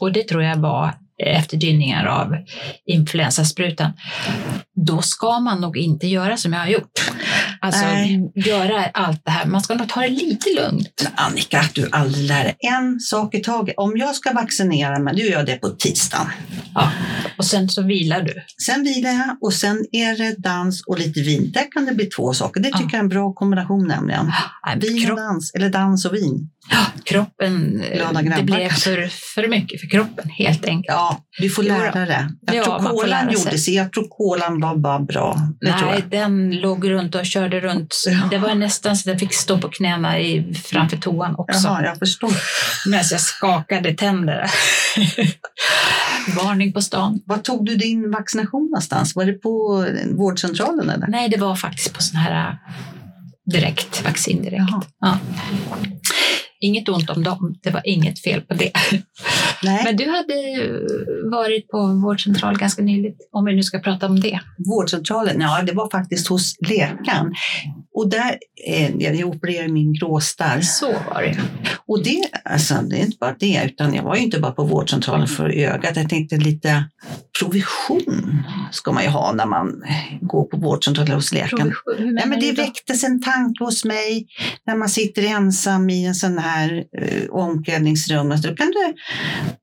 och 0.00 0.12
det 0.12 0.28
tror 0.28 0.42
jag 0.42 0.56
var 0.56 0.94
efterdyningar 1.26 2.06
av 2.06 2.36
influensasprutan. 2.86 3.92
Då 4.86 5.02
ska 5.02 5.40
man 5.40 5.60
nog 5.60 5.76
inte 5.76 6.06
göra 6.06 6.36
som 6.36 6.52
jag 6.52 6.60
har 6.60 6.66
gjort. 6.66 7.10
Alltså 7.60 7.84
Nej. 7.84 8.32
göra 8.34 8.84
allt 8.94 9.22
det 9.24 9.30
här. 9.30 9.46
Man 9.46 9.60
ska 9.60 9.74
nog 9.74 9.88
ta 9.88 10.00
det 10.00 10.08
lite 10.08 10.50
lugnt. 10.56 11.02
Men 11.02 11.12
Annika, 11.26 11.60
att 11.60 11.74
du 11.74 11.88
aldrig 11.92 12.24
lär 12.24 12.44
dig 12.44 12.56
en 12.58 13.00
sak 13.00 13.34
i 13.34 13.38
taget. 13.40 13.74
Om 13.78 13.96
jag 13.96 14.14
ska 14.14 14.32
vaccinera 14.32 14.98
mig, 14.98 15.14
då 15.16 15.22
gör 15.22 15.42
det 15.42 15.56
på 15.56 15.68
tisdagen. 15.68 16.26
Ja. 16.74 16.90
Och 17.38 17.44
sen 17.44 17.68
så 17.68 17.82
vilar 17.82 18.22
du. 18.22 18.34
Sen 18.66 18.82
vilar 18.82 19.10
jag 19.10 19.36
och 19.40 19.52
sen 19.52 19.84
är 19.92 20.16
det 20.18 20.36
dans 20.42 20.82
och 20.86 20.98
lite 20.98 21.20
vin. 21.20 21.50
Där 21.52 21.72
kan 21.72 21.84
det 21.86 21.92
bli 21.94 22.06
två 22.06 22.32
saker. 22.32 22.60
Det 22.60 22.68
tycker 22.68 22.80
Ja. 22.82 22.88
jag 22.92 22.94
är 22.94 22.98
en 23.02 23.08
bra 23.08 23.32
kombination 23.32 23.86
nämligen. 23.88 24.32
Nej, 24.66 24.78
Vin 24.80 24.96
och 25.02 25.06
kropp, 25.06 25.18
dans, 25.18 25.52
eller 25.54 25.68
dans 25.70 26.04
och 26.04 26.14
vin. 26.14 26.50
kroppen, 27.04 27.80
eh, 27.80 28.12
det 28.36 28.42
blev 28.42 28.68
för, 28.68 29.08
för 29.34 29.48
mycket 29.48 29.80
för 29.80 29.88
kroppen 29.90 30.28
helt 30.30 30.64
enkelt. 30.64 30.84
Ja, 30.88 31.09
du 31.38 31.50
får 31.50 31.64
Jo 31.64 31.70
lära 31.74 32.06
dig. 32.06 32.26
Jag 32.40 32.56
Ja, 32.56 32.64
tror 32.64 32.78
får 32.78 32.88
kolan 32.88 33.30
gjorde 33.30 33.58
sig. 33.58 33.74
Jag 33.74 33.92
tror 33.92 34.08
kolan 34.08 34.60
var 34.60 34.76
bara 34.76 35.00
bra. 35.00 35.36
Det 35.60 35.70
Nej, 35.70 36.04
den 36.10 36.56
låg 36.56 36.90
runt 36.90 37.14
och 37.14 37.26
körde 37.26 37.60
runt. 37.60 37.94
Ja. 38.06 38.28
Det 38.30 38.38
var 38.38 38.54
nästan 38.54 38.96
så 38.96 39.00
att 39.00 39.12
jag 39.12 39.20
fick 39.20 39.34
stå 39.34 39.58
på 39.58 39.68
knäna 39.68 40.20
i, 40.20 40.54
framför 40.54 40.96
toan 40.96 41.34
också. 41.38 41.68
Jaha, 41.68 41.84
jag 41.84 41.98
förstår. 41.98 42.32
Medan 42.86 43.04
jag 43.10 43.20
skakade 43.20 43.94
tänder. 43.94 44.50
Varning 46.36 46.72
på 46.72 46.82
stan. 46.82 47.20
Var 47.26 47.38
tog 47.38 47.66
du 47.66 47.76
din 47.76 48.10
vaccination 48.10 48.64
någonstans? 48.64 49.16
Var 49.16 49.24
det 49.24 49.32
på 49.32 49.86
vårdcentralen 50.18 50.90
eller? 50.90 51.06
Nej, 51.08 51.28
det 51.28 51.36
var 51.36 51.56
faktiskt 51.56 51.94
på 51.94 52.02
sån 52.02 52.16
här 52.16 52.48
äh, 52.48 52.54
direkt, 53.52 54.04
vaccin 54.04 54.42
direkt. 54.42 54.88
Ja. 55.00 55.18
Inget 56.60 56.88
ont 56.88 57.10
om 57.10 57.22
dem, 57.22 57.54
det 57.62 57.70
var 57.70 57.82
inget 57.84 58.18
fel 58.18 58.40
på 58.40 58.54
det. 58.54 58.72
Nej, 59.62 59.84
Men 59.84 59.96
du 59.96 60.04
hade 60.10 60.34
varit 61.30 61.68
på 61.68 61.86
vårdcentral 61.86 62.58
ganska 62.58 62.82
nyligt, 62.82 63.28
om 63.32 63.44
vi 63.44 63.54
nu 63.56 63.62
ska 63.62 63.78
prata 63.78 64.06
om 64.06 64.20
det. 64.20 64.40
vårdcentralen, 64.58 65.40
ja 65.40 65.62
det 65.62 65.72
var 65.72 65.90
faktiskt 65.90 66.28
hos 66.28 66.54
läkaren. 66.68 67.34
Och 67.94 68.10
där, 68.10 68.38
eh, 68.66 68.96
jag 68.96 69.28
opererade 69.28 69.72
min 69.72 69.92
gråstarr. 69.92 70.60
Så 70.60 70.92
var 70.92 71.22
det. 71.22 71.40
Och 71.86 72.02
det, 72.04 72.22
alltså, 72.44 72.74
det 72.74 72.96
är 72.96 73.00
inte 73.00 73.16
bara 73.20 73.36
det, 73.38 73.62
utan 73.64 73.94
jag 73.94 74.02
var 74.02 74.16
ju 74.16 74.22
inte 74.22 74.40
bara 74.40 74.52
på 74.52 74.64
vårdcentralen 74.64 75.28
för 75.28 75.48
ögat. 75.48 75.96
Jag 75.96 76.08
tänkte 76.08 76.36
lite 76.36 76.84
provision 77.40 78.44
ska 78.72 78.92
man 78.92 79.02
ju 79.02 79.08
ha 79.08 79.32
när 79.32 79.46
man 79.46 79.82
går 80.20 80.44
på 80.44 80.56
vårdcentralen 80.56 81.14
hos 81.14 81.32
läkaren. 81.32 81.72
Provision, 81.84 82.20
men 82.26 82.40
det 82.40 82.52
väcktes 82.52 83.04
en 83.04 83.22
tanke 83.22 83.64
hos 83.64 83.84
mig 83.84 84.26
när 84.66 84.76
man 84.76 84.88
sitter 84.88 85.22
ensam 85.22 85.90
i 85.90 86.06
en 86.06 86.14
sån 86.14 86.38
här 86.38 86.84
uh, 87.02 87.30
omklädningsrum. 87.30 88.28
Då 88.28 88.54
kan 88.54 88.66
du, 88.66 88.94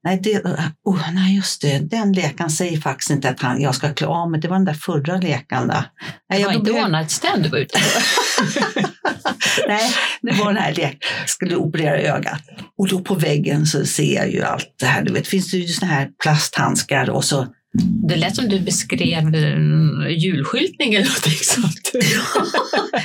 nej, 0.03 0.19
det, 0.23 0.41
oh, 0.83 1.13
nej, 1.13 1.35
just 1.35 1.61
det, 1.61 1.79
den 1.79 2.13
läkaren 2.13 2.49
säger 2.49 2.77
faktiskt 2.77 3.09
inte 3.09 3.29
att 3.29 3.41
han, 3.41 3.61
jag 3.61 3.75
ska 3.75 3.93
klä 3.93 4.07
av 4.07 4.31
mig. 4.31 4.39
Det 4.41 4.47
var 4.47 4.55
den 4.55 4.65
där 4.65 4.73
förra 4.73 5.17
läkaren. 5.17 5.67
Där. 5.67 5.83
Det 6.29 6.43
var 6.45 6.53
inte 6.53 6.71
behöv- 6.71 6.85
one 6.85 6.97
night 6.97 7.11
stand 7.11 7.43
du 7.43 7.49
var 7.49 7.57
ute 7.57 7.73
på. 7.73 7.79
Nej, 9.67 9.93
det 10.21 10.33
var 10.33 10.53
den 10.53 10.63
här 10.63 10.73
läkaren 10.73 10.97
skulle 11.25 11.55
operera 11.55 11.97
ögat. 11.97 12.41
Och 12.77 12.87
då 12.87 12.99
på 12.99 13.15
väggen 13.15 13.65
så 13.65 13.85
ser 13.85 14.15
jag 14.15 14.31
ju 14.31 14.43
allt 14.43 14.75
det 14.79 14.85
här. 14.85 15.01
Du 15.01 15.13
vet, 15.13 15.27
finns 15.27 15.51
det 15.51 15.57
ju 15.57 15.67
såna 15.67 15.91
här 15.91 16.09
plasthandskar 16.23 17.09
och 17.09 17.25
så 17.25 17.47
det 18.07 18.15
lät 18.15 18.35
som 18.35 18.49
du 18.49 18.59
beskrev 18.59 19.35
julskyltning 20.09 20.93
eller 20.93 21.05
någonting 21.05 21.31
sånt. 21.41 21.91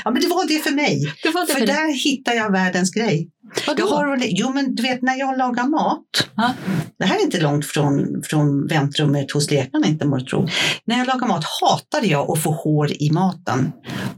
Ja, 0.04 0.10
men 0.10 0.22
det 0.22 0.28
var 0.28 0.48
det 0.48 0.58
för 0.58 0.70
mig. 0.70 1.14
Det 1.22 1.30
var 1.30 1.46
det 1.46 1.52
För 1.52 1.60
för 1.60 1.66
där 1.66 2.04
hittar 2.04 2.32
jag 2.32 2.52
världens 2.52 2.90
grej. 2.90 3.28
Vadå? 3.66 3.82
Jag 3.82 3.86
har, 3.86 4.18
jo, 4.24 4.52
men 4.52 4.74
du 4.74 4.82
vet 4.82 5.02
när 5.02 5.18
jag 5.18 5.38
lagar 5.38 5.68
mat. 5.68 6.28
Ja. 6.36 6.54
Det 6.98 7.04
här 7.04 7.16
är 7.18 7.22
inte 7.22 7.40
långt 7.40 7.66
från, 7.66 8.22
från 8.24 8.66
väntrummet 8.66 9.32
hos 9.32 9.50
läkaren, 9.50 9.84
inte 9.84 10.06
må 10.06 10.20
tro. 10.20 10.48
När 10.84 10.98
jag 10.98 11.06
lagar 11.06 11.26
mat 11.26 11.44
hatade 11.60 12.06
jag 12.06 12.30
att 12.30 12.42
få 12.42 12.50
hår 12.50 13.02
i 13.02 13.10
maten. 13.10 13.72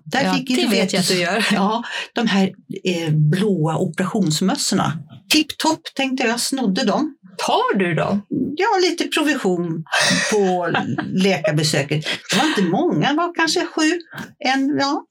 Där 0.04 0.24
Ja, 0.24 0.34
fick 0.34 0.50
ju 0.50 0.56
det 0.56 0.62
du 0.62 0.68
vet 0.68 0.92
jag 0.92 1.00
att 1.00 1.08
du 1.08 1.20
gör. 1.20 1.46
Ja, 1.52 1.82
de 2.12 2.26
här 2.26 2.52
eh, 2.84 3.10
blåa 3.12 3.76
operationsmössorna. 3.76 4.92
Tipptopp 5.30 5.80
tänkte 5.94 6.26
jag 6.26 6.40
snodde 6.40 6.84
dem. 6.84 7.16
Tar 7.38 7.78
du 7.78 7.94
dem? 7.94 8.22
Ja, 8.56 8.66
lite 8.82 9.04
provision 9.04 9.84
på 10.32 10.70
läkarbesöket. 11.12 12.04
Det 12.30 12.36
var 12.36 12.46
inte 12.46 12.62
många, 12.62 13.08
det 13.08 13.16
var 13.16 13.34
kanske 13.34 13.66
sju. 13.66 14.00
En, 14.38 14.78
ja. 14.80 15.06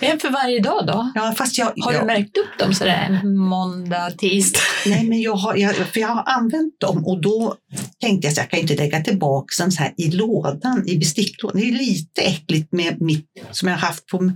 En 0.00 0.18
för 0.18 0.30
varje 0.30 0.60
dag 0.60 0.86
då? 0.86 1.12
ja, 1.14 1.34
fast 1.36 1.58
jag, 1.58 1.72
Har 1.76 1.92
jag, 1.92 2.02
du 2.02 2.06
märkt 2.06 2.36
upp 2.36 2.58
dem 2.58 2.74
sådär 2.74 3.20
måndag, 3.24 4.10
tisdag? 4.10 4.60
Nej, 4.86 5.08
men 5.08 5.20
jag 5.20 5.34
har, 5.34 5.56
jag, 5.56 5.74
för 5.74 6.00
jag 6.00 6.08
har 6.08 6.24
använt 6.26 6.80
dem 6.80 7.06
och 7.06 7.20
då 7.20 7.54
tänkte 8.00 8.26
jag 8.26 8.32
att 8.32 8.36
jag 8.36 8.50
kan 8.50 8.60
inte 8.60 8.76
lägga 8.76 9.00
tillbaka 9.00 9.62
dem 9.62 9.72
så 9.72 9.82
här 9.82 9.94
i 9.96 10.10
lådan, 10.10 10.88
i 10.88 10.98
besticklådan. 10.98 11.60
Det 11.60 11.68
är 11.68 11.72
lite 11.72 12.22
äckligt 12.22 12.72
med 12.72 13.00
mitt 13.00 13.26
som 13.50 13.68
jag 13.68 13.76
har 13.76 13.86
haft 13.86 14.06
på... 14.06 14.32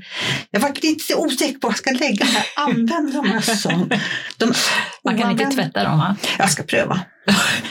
Jag 0.51 0.61
var 0.61 0.73
lite 0.83 1.14
osäker 1.14 1.53
på 1.53 1.68
vad 1.68 1.73
jag 1.73 1.79
ska 1.79 1.90
lägga 1.90 2.25
här. 2.25 2.46
Använd 2.57 3.12
dem 3.12 3.33
alltså. 3.35 3.88
De, 4.38 4.53
Man 5.05 5.18
kan 5.18 5.31
inte 5.31 5.44
tvätta 5.44 5.85
dem 5.85 5.99
va? 5.99 6.16
Jag 6.38 6.51
ska 6.51 6.62
pröva. 6.62 7.01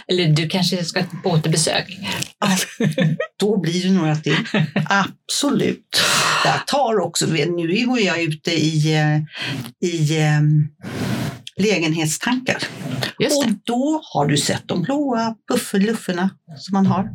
Eller 0.07 0.29
du 0.29 0.49
kanske 0.49 0.83
ska 0.83 1.03
på 1.23 1.29
återbesök? 1.29 1.97
Då 3.39 3.59
blir 3.59 3.83
det 3.83 3.91
några 3.91 4.15
till. 4.15 4.37
Absolut. 4.89 6.01
Jag 6.45 6.67
tar 6.67 6.99
också, 6.99 7.25
nu 7.25 7.85
går 7.85 7.99
jag 7.99 8.21
ute 8.21 8.51
i, 8.51 8.93
eh, 8.93 9.17
i 9.89 10.17
eh, 10.19 10.41
lägenhetstankar. 11.59 12.57
Och 13.37 13.45
det. 13.47 13.55
då 13.63 14.01
har 14.13 14.25
du 14.25 14.37
sett 14.37 14.67
de 14.67 14.81
blåa 14.81 15.35
puffelufferna 15.51 16.29
som 16.57 16.73
man 16.73 16.85
har. 16.85 17.09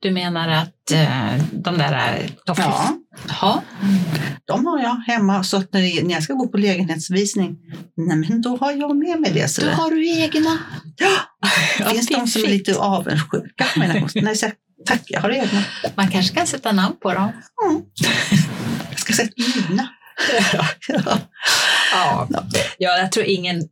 Du 0.00 0.10
menar 0.10 0.48
att 0.48 0.90
eh, 0.92 1.36
de 1.52 1.78
där 1.78 2.18
eh, 2.20 2.30
tofflor... 2.46 2.66
Ja. 2.68 2.98
Ja. 3.40 3.62
De 4.44 4.66
har 4.66 4.78
jag 4.80 4.94
hemma 4.94 5.44
så 5.44 5.56
att 5.56 5.72
när 5.72 5.80
det- 5.80 6.12
jag 6.12 6.22
ska 6.22 6.32
gå 6.32 6.48
på 6.48 6.56
lägenhetsvisning, 6.58 7.56
nej 7.96 8.16
men 8.16 8.42
då 8.42 8.56
har 8.56 8.72
jag 8.72 8.96
med 8.96 9.20
mig 9.20 9.30
det. 9.32 9.48
Så 9.48 9.60
Då 9.60 9.66
det 9.66 9.74
har 9.74 9.90
du 9.90 10.08
egna. 10.20 10.58
ja, 11.78 11.86
finns 11.90 12.06
de 12.06 12.26
som 12.26 12.42
är 12.44 12.48
lite 12.48 12.76
avundsjuka. 12.78 13.66
Nej, 14.14 14.36
så 14.36 14.50
tack, 14.86 15.02
jag 15.06 15.20
har 15.20 15.30
egna. 15.30 15.62
Man 15.94 16.08
kanske 16.08 16.34
kan 16.34 16.46
sätta 16.46 16.72
namn 16.72 16.96
på 17.02 17.14
dem. 17.14 17.32
Jag 18.90 18.98
ska 18.98 19.12
sätta 19.12 19.32
mina. 19.68 19.88
Ja. 21.92 22.28
Ja. 22.30 22.44
ja, 22.78 22.98
jag 22.98 23.12
tror 23.12 23.26
ingen 23.26 23.62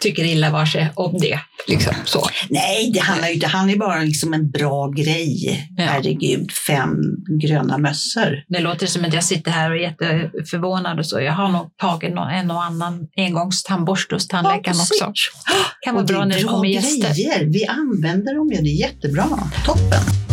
tycker 0.00 0.24
illa 0.24 0.50
var 0.50 0.66
sig 0.66 0.92
om 0.94 1.18
det. 1.20 1.38
Liksom 1.68 1.94
så. 2.04 2.26
Nej, 2.50 2.90
det 2.94 3.00
handlar 3.00 3.28
ju 3.28 3.34
inte, 3.34 3.46
han 3.46 3.70
är 3.70 3.76
bara 3.76 4.00
liksom 4.00 4.34
en 4.34 4.50
bra 4.50 4.88
grej. 4.88 5.68
Ja. 5.76 5.84
Herregud, 5.84 6.52
fem 6.52 6.96
gröna 7.42 7.78
mössor. 7.78 8.44
Det 8.48 8.60
låter 8.60 8.86
som 8.86 9.04
att 9.04 9.14
jag 9.14 9.24
sitter 9.24 9.50
här 9.50 9.70
och 9.70 9.76
är 9.76 9.80
jätteförvånad 9.80 10.98
och 10.98 11.06
så. 11.06 11.20
Jag 11.20 11.32
har 11.32 11.48
nog 11.48 11.76
tagit 11.76 12.14
någon, 12.14 12.28
en 12.30 12.50
och 12.50 12.62
annan 12.64 13.08
engångstandborste 13.16 14.14
hos 14.14 14.28
tandläkaren 14.28 14.76
Ja, 15.00 15.06
också. 15.06 15.32
Kan 15.80 15.94
vara 15.94 16.04
det 16.04 16.12
bra 16.12 16.22
är 16.22 16.26
när 16.26 16.36
det 16.36 16.42
kommer 16.42 16.68
gäster. 16.68 17.14
grejer. 17.14 17.44
Vi 17.44 17.66
använder 17.66 18.34
dem 18.34 18.50
ju, 18.52 18.60
det 18.60 18.68
är 18.70 18.80
jättebra. 18.80 19.28
Toppen. 19.66 20.31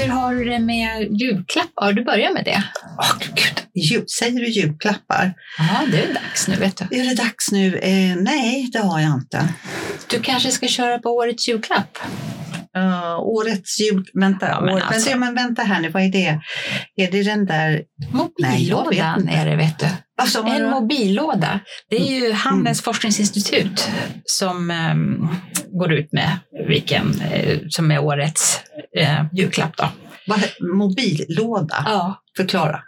Hur 0.00 0.08
har 0.08 0.34
du 0.34 0.44
det 0.44 0.58
med 0.58 1.02
julklappar? 1.20 1.92
Du 1.92 2.04
börjar 2.04 2.32
med 2.32 2.44
det. 2.44 2.62
Åh, 2.98 3.18
gud. 3.18 3.64
Jul, 3.74 4.04
säger 4.08 4.40
du 4.40 4.48
julklappar? 4.48 5.34
Ja, 5.58 5.86
det 5.92 6.02
är 6.02 6.14
dags 6.14 6.48
nu 6.48 6.56
vet 6.56 6.76
du. 6.76 7.00
Är 7.00 7.04
det 7.08 7.14
dags 7.14 7.52
nu? 7.52 7.78
Eh, 7.78 8.16
nej, 8.16 8.70
det 8.72 8.78
har 8.78 9.00
jag 9.00 9.14
inte. 9.14 9.48
Du 10.10 10.20
kanske 10.20 10.50
ska 10.50 10.68
köra 10.68 10.98
på 10.98 11.08
årets 11.10 11.48
julklapp? 11.48 11.98
Uh, 12.78 13.18
årets 13.18 13.80
jul... 13.80 14.04
Vänta, 14.14 14.48
Ja, 14.48 14.60
men 14.60 14.74
år, 14.74 14.80
alltså- 14.80 15.10
vänta, 15.10 15.16
men 15.24 15.34
vänta 15.34 15.62
här 15.62 15.80
nu, 15.80 15.88
vad 15.88 16.02
är 16.02 16.08
det? 16.08 16.40
Är 16.96 17.10
det 17.10 17.22
den 17.22 17.46
där... 17.46 17.70
Nej, 17.70 17.84
Mobillådan 18.12 19.20
inte. 19.20 19.32
är 19.32 19.46
det 19.46 19.56
vet 19.56 19.78
du. 19.78 19.86
Sa 20.26 20.46
En 20.48 20.62
du? 20.62 20.70
mobillåda. 20.70 21.60
Det 21.90 21.96
är 21.96 22.00
Mm. 22.16 22.22
ju 22.24 22.32
Handelns 22.32 22.82
forskningsinstitut 22.82 23.88
som 24.24 24.70
ehm, 24.70 25.28
går 25.80 25.92
ut 25.92 26.12
med 26.12 26.38
vilken 26.68 27.20
eh, 27.20 27.58
som 27.68 27.90
är 27.90 27.98
årets 27.98 28.60
eh, 28.98 29.24
julklapp. 29.32 29.76
Då. 29.76 29.88
Vad, 30.26 30.40
mobillåda? 30.76 31.82
Ja. 31.86 32.22
Förklara. 32.36 32.80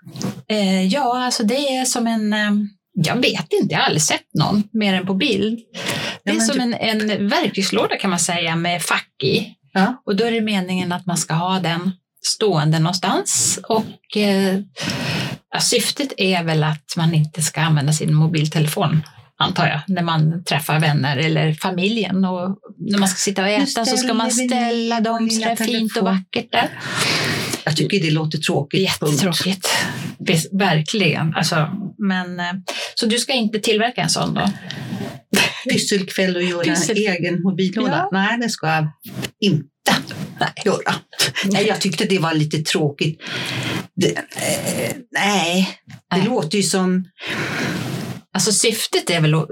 Ja, 0.90 1.24
alltså 1.24 1.42
det 1.44 1.54
är 1.76 1.84
som 1.84 2.06
en 2.06 2.32
ehm, 2.32 2.68
jag 2.94 3.16
vet 3.16 3.52
inte, 3.52 3.74
jag 3.74 3.78
har 3.78 3.86
aldrig 3.86 4.02
sett 4.02 4.34
någon 4.38 4.62
mer 4.72 4.94
än 4.94 5.06
på 5.06 5.14
bild. 5.14 5.58
Det 5.58 6.30
Ja, 6.30 6.32
är 6.32 6.36
men 6.36 6.46
som 6.46 6.56
du- 6.56 6.62
en, 6.62 7.10
en 7.10 7.28
verktygslåda 7.28 7.96
kan 7.96 8.10
man 8.10 8.18
säga 8.18 8.56
med 8.56 8.82
fack 8.82 9.22
i. 9.22 9.46
Ja. 9.72 10.02
Och 10.06 10.16
då 10.16 10.24
är 10.24 10.30
det 10.30 10.40
meningen 10.40 10.92
att 10.92 11.06
man 11.06 11.16
ska 11.16 11.34
ha 11.34 11.60
den 11.60 11.92
stående 12.22 12.78
någonstans. 12.78 13.58
Och 13.68 14.16
eh, 14.16 14.60
syftet 15.60 16.12
är 16.16 16.44
väl 16.44 16.64
att 16.64 16.94
man 16.96 17.14
inte 17.14 17.42
ska 17.42 17.60
använda 17.60 17.92
sin 17.92 18.14
mobiltelefon, 18.14 19.02
antar 19.38 19.66
jag, 19.66 19.80
när 19.86 20.02
man 20.02 20.44
träffar 20.44 20.80
vänner 20.80 21.16
eller 21.16 21.54
familjen. 21.54 22.24
Och 22.24 22.58
när 22.78 22.98
man 22.98 23.08
ska 23.08 23.16
sitta 23.16 23.42
och 23.42 23.48
äta 23.48 23.84
så 23.84 23.96
ska 23.96 24.14
man 24.14 24.30
ställa 24.30 25.00
dem 25.00 25.30
så 25.30 25.40
där 25.40 25.56
fint 25.56 25.96
och 25.96 26.04
vackert 26.04 26.52
där. 26.52 26.68
Jag 27.64 27.76
tycker 27.76 28.00
det 28.00 28.10
låter 28.10 28.38
tråkigt. 28.38 28.80
Jättetråkigt. 28.80 29.68
Verkligen. 30.52 31.34
Alltså, 31.34 31.68
men, 31.98 32.40
eh, 32.40 32.52
så 32.94 33.06
du 33.06 33.18
ska 33.18 33.32
inte 33.32 33.58
tillverka 33.58 34.02
en 34.02 34.08
sån 34.08 34.34
då? 34.34 34.50
Pysselkväll 35.70 36.36
och 36.36 36.42
göra 36.42 36.64
Pyssel- 36.64 36.90
en 36.90 36.96
egen 37.12 37.42
mobillåda. 37.42 37.90
Ja. 37.90 38.08
Nej, 38.12 38.38
det 38.38 38.48
ska 38.48 38.66
jag 38.66 38.88
inte 39.40 39.66
göra. 40.64 40.94
Nej, 41.44 41.66
jag 41.66 41.80
tyckte 41.80 42.04
det 42.04 42.18
var 42.18 42.34
lite 42.34 42.58
tråkigt. 42.58 43.20
Det, 43.96 44.16
eh, 44.16 44.96
nej, 45.10 45.78
det 46.10 46.16
Nej. 46.16 46.26
låter 46.26 46.56
ju 46.58 46.62
som 46.62 47.04
Alltså 48.32 48.52
syftet 48.52 49.10
är 49.10 49.20
väl 49.20 49.34
att 49.34 49.48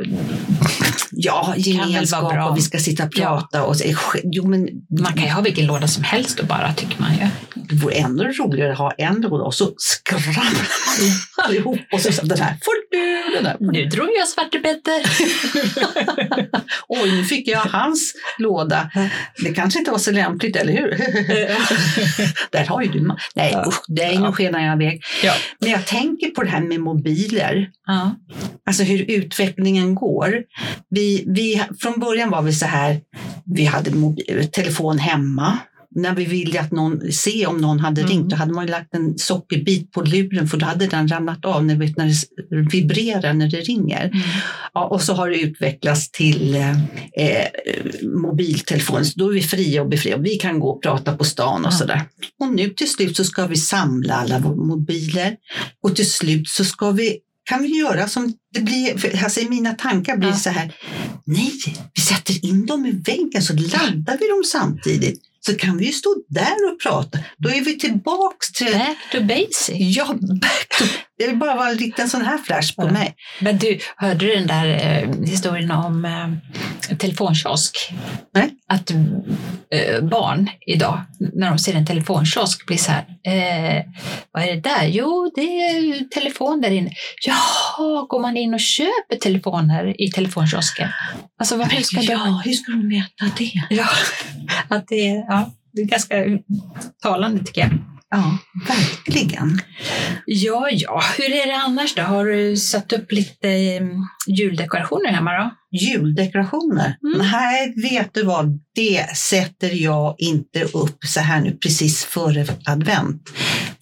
ja, 1.11 1.55
gemenskap 1.57 2.33
bra. 2.33 2.49
och 2.49 2.57
vi 2.57 2.61
ska 2.62 2.79
sitta 2.79 3.05
och 3.05 3.12
prata. 3.14 3.64
Och, 3.64 3.77
jo, 4.25 4.47
men 4.49 4.68
man 5.01 5.12
kan 5.12 5.23
ju 5.25 5.31
ha 5.31 5.40
vilken 5.40 5.66
låda 5.66 5.88
som 5.88 6.05
helst 6.05 6.38
då 6.38 6.44
bara, 6.47 6.73
tycker 6.73 7.01
man 7.01 7.12
ju. 7.12 7.27
det 7.68 7.75
vore 7.75 7.94
ändå 7.94 8.25
roligare 8.25 8.73
att 8.73 8.79
ha 8.79 8.90
en 8.99 9.21
låda 9.21 9.44
och 9.44 9.55
så 9.55 9.71
skramlar 9.77 10.35
man 10.44 10.53
allihop 11.47 11.79
och 11.92 12.01
så, 12.01 12.12
så 12.12 12.27
den 12.27 12.38
här 12.40 12.57
får 12.64 12.73
du, 12.90 13.42
den 13.42 13.59
får 13.59 13.73
du. 13.73 13.73
Nu 13.73 13.85
drog 13.87 14.09
jag 14.18 14.29
Svarte 14.29 14.59
Petter. 14.59 15.03
Oj, 16.88 17.12
nu 17.16 17.25
fick 17.25 17.49
jag 17.49 17.59
hans 17.61 18.12
låda. 18.38 18.90
Det 19.44 19.55
kanske 19.55 19.79
inte 19.79 19.90
var 19.90 19.99
så 19.99 20.11
lämpligt, 20.11 20.57
eller 20.57 20.73
hur? 20.73 20.90
Där 22.53 22.66
har 22.66 22.83
ju 22.83 22.88
du 22.88 23.01
Nej, 23.35 23.51
Ja. 23.53 23.64
usch, 23.68 23.83
nej, 23.88 24.18
nu 24.18 24.25
Ja. 24.25 24.33
skenar 24.33 24.61
jag 24.66 24.83
iväg. 24.83 25.03
Ja. 25.23 25.35
Men 25.61 25.71
jag 25.71 25.87
tänker 25.87 26.27
på 26.31 26.42
det 26.42 26.51
här 26.51 26.61
med 26.61 26.81
mobiler, 26.81 27.68
ja. 27.87 28.16
alltså 28.66 28.83
hur 28.83 29.11
utvecklingen 29.11 29.94
går. 29.94 30.35
Vi, 30.98 31.24
vi, 31.26 31.62
från 31.80 32.00
början 32.00 32.30
var 32.30 32.42
vi 32.42 32.52
så 32.52 32.66
här, 32.66 33.00
vi 33.44 33.64
hade 33.64 33.90
mobil, 33.90 34.48
telefon 34.52 34.98
hemma. 34.98 35.58
När 35.90 36.14
vi 36.14 36.24
ville 36.24 36.61
att 36.61 36.72
någon, 36.72 37.12
se 37.12 37.46
om 37.46 37.56
någon 37.58 37.80
hade 37.80 38.00
Mm. 38.00 38.11
ringt, 38.12 38.30
då 38.30 38.37
hade 38.37 38.52
man 38.52 38.66
lagt 38.66 38.94
en 38.94 39.18
sockerbit 39.18 39.92
på 39.92 40.02
luren 40.02 40.48
för 40.48 40.56
då 40.58 40.66
hade 40.66 40.87
den 40.87 41.08
ramlat 41.08 41.44
av 41.44 41.64
när, 41.64 41.76
vet, 41.76 41.96
när 41.96 42.06
det 42.06 42.70
vibrerar 42.72 43.32
när 43.32 43.50
det 43.50 43.61
ringer. 43.61 44.04
Mm. 44.04 44.18
Ja, 44.74 44.84
och 44.87 45.02
så 45.02 45.12
har 45.14 45.30
det 45.30 45.40
utvecklats 45.40 46.11
till 46.11 46.54
eh, 46.54 46.70
eh, 47.12 47.46
mobiltelefon. 48.22 49.04
Så 49.04 49.18
då 49.18 49.28
är 49.28 49.32
vi 49.34 49.42
fria 49.42 49.82
och 49.82 49.88
befriade. 49.88 50.22
Vi 50.22 50.34
kan 50.37 50.61
gå 50.61 50.68
och 50.70 50.82
prata 50.82 51.16
på 51.16 51.24
stan 51.24 51.61
och 51.66 51.72
Ja. 51.72 51.76
sådär. 51.76 52.02
Och 52.40 52.48
nu 52.54 52.68
till 52.70 52.90
slut 52.90 53.16
så 53.16 53.24
ska 53.24 53.46
vi 53.46 53.56
samla 53.56 54.14
alla 54.14 54.38
våra 54.38 54.56
mobiler 54.56 55.37
och 55.82 55.96
till 55.96 56.11
slut 56.11 56.48
så 56.48 56.64
ska 56.64 56.90
vi 56.90 57.18
kan 57.48 57.62
vi 57.62 57.68
göra 57.68 58.08
som 58.08 58.32
det 58.54 58.61
blir, 58.61 59.22
alltså 59.24 59.40
mina 59.48 59.72
tankar 59.74 60.16
blir 60.16 60.28
Ja. 60.28 60.37
så 60.37 60.50
här, 60.50 60.72
nej, 61.26 61.52
vi 61.94 62.02
sätter 62.02 62.44
in 62.46 62.66
dem 62.66 62.87
i 62.87 62.90
väggen 62.90 63.42
så 63.42 63.52
laddar 63.52 64.18
vi 64.20 64.28
dem 64.28 64.42
samtidigt. 64.46 65.20
Så 65.40 65.54
kan 65.54 65.76
vi 65.78 65.87
ju 65.87 65.92
stå 65.92 66.14
där 66.28 66.56
och 66.72 66.80
prata. 66.82 67.18
Då 67.38 67.48
är 67.48 67.61
vi 67.61 67.78
tillbaks 67.78 68.52
till, 68.52 68.72
Back 68.72 68.96
to 69.12 69.20
basic. 69.20 69.96
ja, 69.96 70.14
back 70.40 70.68
to, 70.78 70.84
det 71.18 71.37
bara 71.37 71.54
var 71.54 71.70
en 71.70 71.76
liten 71.76 72.09
sån 72.09 72.22
här 72.22 72.38
flash 72.38 72.76
på 72.76 72.88
mig. 72.88 73.14
Men 73.40 73.59
du, 73.59 73.78
hörde 73.96 74.26
du 74.26 74.35
den 74.35 74.46
där 74.46 74.66
eh, 74.66 75.26
historien 75.26 75.70
om 75.70 76.04
eh, 76.04 76.96
telefonkiosk? 76.96 77.92
Nej. 78.35 78.50
Att 78.68 78.90
eh, 78.90 80.02
barn 80.02 80.50
idag, 80.66 81.00
när 81.33 81.48
de 81.48 81.59
ser 81.59 81.74
en 81.74 81.87
telefonkiosk, 81.87 82.66
blir 82.66 82.76
så 82.76 82.92
här, 82.92 83.04
eh, 83.24 83.85
vad 84.33 84.42
är 84.42 84.54
det 84.54 84.61
där? 84.61 84.85
Jo, 84.85 85.33
det 85.35 85.40
är 85.40 86.04
telefon 86.09 86.61
där 86.61 86.70
inne. 86.70 86.90
Jaha, 87.26 88.07
går 88.09 88.20
man 88.20 88.37
in 88.37 88.54
och 88.54 88.61
köper 88.61 89.16
telefoner 89.20 90.02
i 90.02 90.11
telefonkiosken? 90.11 90.88
Alltså, 91.38 91.57
vad, 91.57 91.72
hur 91.72 91.83
ska 91.83 92.00
ja, 92.00 92.18
de... 92.18 92.40
hur 92.44 92.52
ska 92.52 92.72
de 92.72 92.88
veta 92.88 93.37
det? 93.38 93.52
Ja, 93.70 93.87
att 94.76 94.88
det, 94.88 95.24
ja, 95.28 95.50
det 95.72 95.83
är 95.83 95.87
ganska 95.87 96.14
talande 97.02 97.44
tycker 97.44 97.61
jag. 97.61 97.97
Ja, 98.11 98.38
verkligen. 98.68 99.61
Ja, 100.27 100.68
ja. 100.71 101.03
Hur 101.18 101.33
är 101.33 101.47
det 101.47 101.57
annars 101.57 101.94
då? 101.94 102.03
Har 102.03 102.25
du 102.27 102.57
satt 102.57 102.92
upp 102.92 103.12
lite 103.12 103.49
eh, 103.49 103.83
juldekorationer 104.27 105.09
hemma 105.09 105.33
då? 105.33 105.51
Juldekorationer? 105.79 106.97
Mm. 107.07 107.29
Nej, 107.31 107.75
vet 107.90 108.14
du 108.14 108.23
vad? 108.23 108.61
Det 108.75 109.16
sätter 109.16 109.71
jag 109.83 110.14
inte 110.18 110.64
upp 110.64 111.05
så 111.05 111.21
här 111.21 111.40
nu 111.40 111.53
precis 111.53 112.05
före 112.05 112.47
advent. 112.64 113.31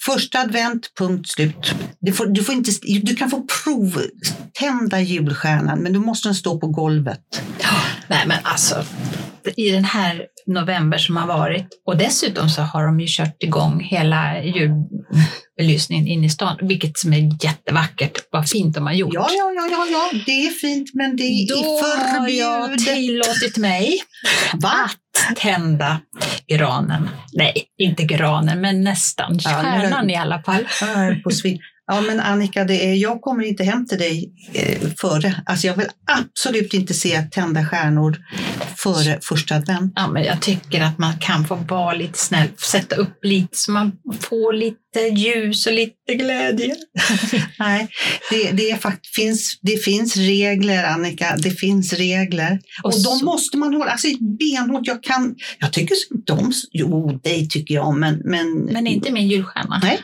Första 0.03 0.41
advent, 0.41 0.93
punkt 0.99 1.29
slut. 1.29 1.75
Du, 2.01 2.13
får, 2.13 2.27
du, 2.27 2.45
får 2.45 2.55
inte, 2.55 2.71
du 3.03 3.17
kan 3.17 3.31
få 3.31 3.47
provtända 3.65 5.01
julstjärnan, 5.01 5.79
men 5.79 5.93
då 5.93 6.01
måste 6.01 6.29
den 6.29 6.35
stå 6.35 6.61
på 6.61 6.67
golvet. 6.67 7.43
Nej, 8.09 8.25
men 8.27 8.39
alltså 8.43 8.85
i 9.57 9.71
den 9.71 9.85
här 9.85 10.23
november 10.47 10.99
som 10.99 11.17
har 11.17 11.27
varit 11.27 11.67
och 11.87 11.97
dessutom 11.97 12.49
så 12.49 12.63
har 12.63 12.87
de 12.87 13.01
ju 13.01 13.07
kört 13.09 13.43
igång 13.43 13.81
hela 13.81 14.43
julbelysningen 14.45 16.07
in 16.07 16.25
i 16.25 16.31
stan, 16.31 16.57
vilket 16.63 16.99
som 16.99 17.13
är 17.13 17.45
jättevackert. 17.45 18.13
Vad 18.31 18.49
fint 18.49 18.75
de 18.75 18.87
har 18.87 18.93
gjort. 18.93 19.15
Ja, 19.15 19.27
ja, 19.31 19.53
ja, 19.57 19.69
ja, 19.71 19.87
ja, 19.91 20.19
det 20.27 20.47
är 20.47 20.51
fint, 20.51 20.91
men 20.95 21.17
det 21.17 21.23
är 21.23 21.49
Då 21.49 21.87
har 21.87 22.29
jag 22.29 22.65
förbjudet. 22.67 22.95
tillåtit 22.95 23.57
mig 23.57 23.99
Va? 24.55 24.73
att 24.85 25.37
tända 25.37 26.01
granen. 26.49 27.09
Nej, 27.33 27.55
inte 27.79 28.03
granen, 28.03 28.61
men 28.61 28.85
nästan. 28.85 29.39
Ja, 29.45 29.51
Stjärnan 29.51 30.11
i 30.11 30.17
alla 30.17 30.43
fall. 30.43 30.67
På 31.25 31.31
svin. 31.31 31.59
Ja, 31.87 32.01
men 32.01 32.21
Annika, 32.21 32.65
det 32.65 32.87
är, 32.91 32.95
jag 32.95 33.21
kommer 33.21 33.45
inte 33.45 33.65
hem 33.65 33.87
till 33.87 33.99
dig 33.99 34.33
eh, 34.53 34.89
före. 35.01 35.43
Alltså 35.47 35.67
jag 35.67 35.77
vill 35.77 35.89
absolut 36.07 36.75
inte 36.75 36.95
se 36.95 37.23
tända 37.23 37.67
stjärnor 37.67 38.17
före 38.77 39.19
första 39.23 39.55
advent. 39.55 39.93
Ja, 39.97 40.09
men 40.09 40.25
jag 40.25 40.43
tycker 40.43 40.81
att 40.83 40.99
man 40.99 41.19
kan 41.19 41.45
få 41.45 41.55
vara 41.55 41.93
lite 41.93 42.19
snäll, 42.19 42.49
sätta 42.57 42.97
upp 42.97 43.25
lite 43.25 43.57
så 43.57 43.73
man 43.73 43.93
får 44.21 44.53
lite 44.53 44.77
ljus 45.01 45.67
och 45.67 45.73
lite 45.73 46.15
glädje. 46.15 46.77
Nej, 47.59 47.89
det, 48.31 48.51
det, 48.51 48.71
är 48.71 48.77
fakt, 48.77 49.07
finns, 49.07 49.59
det 49.63 49.85
finns 49.85 50.17
regler, 50.17 50.85
Annika. 50.85 51.37
Det 51.39 51.51
finns 51.51 51.93
regler. 51.93 52.61
Och, 52.83 52.95
Och 52.95 53.03
de 53.03 53.19
så- 53.19 53.25
måste 53.25 53.57
man 53.57 53.75
hålla. 53.75 53.91
Alltså 53.91 54.09
benhårt. 54.21 54.87
Jag 54.87 55.03
kan, 55.03 55.35
jag 55.59 55.73
tycker 55.73 55.97
om, 56.31 56.53
jo, 56.73 57.21
dig 57.25 57.49
tycker 57.49 57.75
jag 57.75 57.87
om, 57.87 58.01
men, 58.01 58.21
men, 58.25 58.65
Men 58.65 58.87
inte 58.87 59.13
min 59.13 59.29
julstjärna. 59.29 59.81
Nej. 59.83 59.99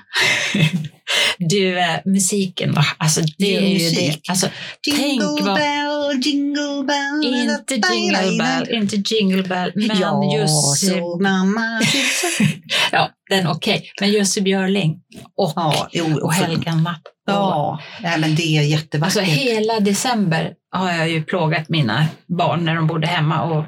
Du, 1.38 1.78
eh, 1.78 1.98
musiken? 2.04 2.76
Alltså 2.98 3.20
det 3.38 3.56
är 3.56 3.60
ju 3.60 3.90
det. 3.90 4.16
Alltså, 4.28 4.48
tänk 4.90 4.98
Jingle 4.98 5.26
vad... 5.26 5.58
bell, 5.58 6.20
jingle 6.22 6.84
bell. 6.86 7.34
Inte 7.34 7.74
jingle 7.92 8.38
bell, 8.38 8.74
inte 8.74 9.14
jingle 9.14 9.42
bell, 9.42 9.72
men 9.74 9.98
ja, 10.00 10.38
just... 10.38 10.86
så 10.86 11.18
mamma. 11.22 11.80
Ja, 12.92 13.10
den 13.32 13.46
okej. 13.46 13.90
Men 14.00 14.10
Jussi 14.12 14.40
Björling 14.40 14.98
och, 15.36 15.52
Ja, 15.56 15.88
jo, 15.92 16.18
och 16.22 16.32
Helga 16.32 16.74
Natt. 16.74 17.02
Ja, 17.26 17.80
nej, 18.02 18.18
men 18.20 18.34
det 18.34 18.42
är 18.58 18.62
jättevackert. 18.62 19.16
Alltså 19.16 19.32
hela 19.32 19.80
december 19.80 20.52
har 20.72 20.92
jag 20.92 21.10
ju 21.10 21.22
plågat 21.24 21.68
mina 21.68 22.06
barn 22.38 22.64
när 22.64 22.74
de 22.74 22.86
bodde 22.86 23.06
hemma 23.06 23.42
och 23.42 23.64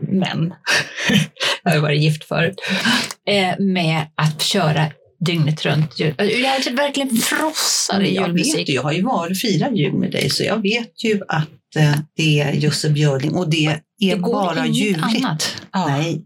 män. 0.00 0.54
jag 1.62 1.70
har 1.70 1.76
ju 1.76 1.82
varit 1.82 2.00
gift 2.02 2.24
förut. 2.24 2.56
Eh, 3.28 3.58
med 3.58 4.06
att 4.14 4.42
köra 4.42 4.86
dygnet 5.26 5.64
runt. 5.66 5.98
jul. 6.00 6.14
Jag 6.18 6.72
verkligen 6.72 7.16
frossar 7.16 8.00
i 8.00 8.14
jag 8.14 8.26
julmusik. 8.26 8.58
vet 8.58 8.68
ju, 8.68 8.72
jag 8.74 8.82
har 8.82 8.92
ju 8.92 9.02
varit 9.02 9.40
firat 9.40 9.76
jul 9.76 9.92
med 9.92 10.10
dig 10.10 10.30
så 10.30 10.44
jag 10.44 10.62
vet 10.62 11.04
ju 11.04 11.20
att 11.28 11.76
eh, 11.76 11.94
det 12.16 12.40
är 12.40 12.52
Jussi 12.52 12.90
Björling 12.90 13.34
och 13.34 13.50
det 13.50 13.66
är 13.66 13.80
Det 14.00 14.16
bara 14.16 14.66
ljuvligt. 14.66 15.56
Ja. 15.72 15.86
Nej, 15.88 16.22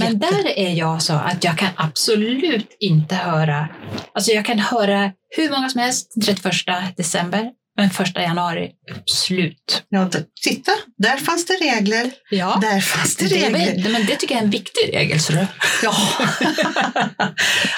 Men 0.00 0.18
där 0.18 0.58
är 0.58 0.74
jag 0.74 1.02
så 1.02 1.12
att 1.12 1.44
jag 1.44 1.58
kan 1.58 1.70
absolut 1.76 2.76
inte 2.80 3.14
höra, 3.14 3.68
alltså 4.12 4.30
jag 4.30 4.44
kan 4.44 4.58
höra 4.58 5.12
hur 5.36 5.50
många 5.50 5.68
som 5.68 5.80
helst 5.80 6.14
31 6.24 6.96
december, 6.96 7.50
men 7.76 7.86
1 7.86 8.16
januari, 8.16 8.72
slut. 9.06 9.82
Ja, 9.88 10.10
titta, 10.42 10.72
där 10.98 11.16
fanns 11.16 11.46
det 11.46 11.52
regler. 11.54 12.10
Ja, 12.30 12.58
Där 12.60 12.80
fanns 12.80 13.16
det 13.16 13.26
det, 13.26 13.34
regler. 13.34 13.58
vet- 13.58 13.92
men 13.92 14.06
det 14.06 14.16
tycker 14.16 14.34
jag 14.34 14.40
är 14.40 14.44
en 14.44 14.50
viktig 14.50 14.90
regel. 14.92 15.20
Så 15.20 15.32
du. 15.32 15.46
Ja, 15.82 15.94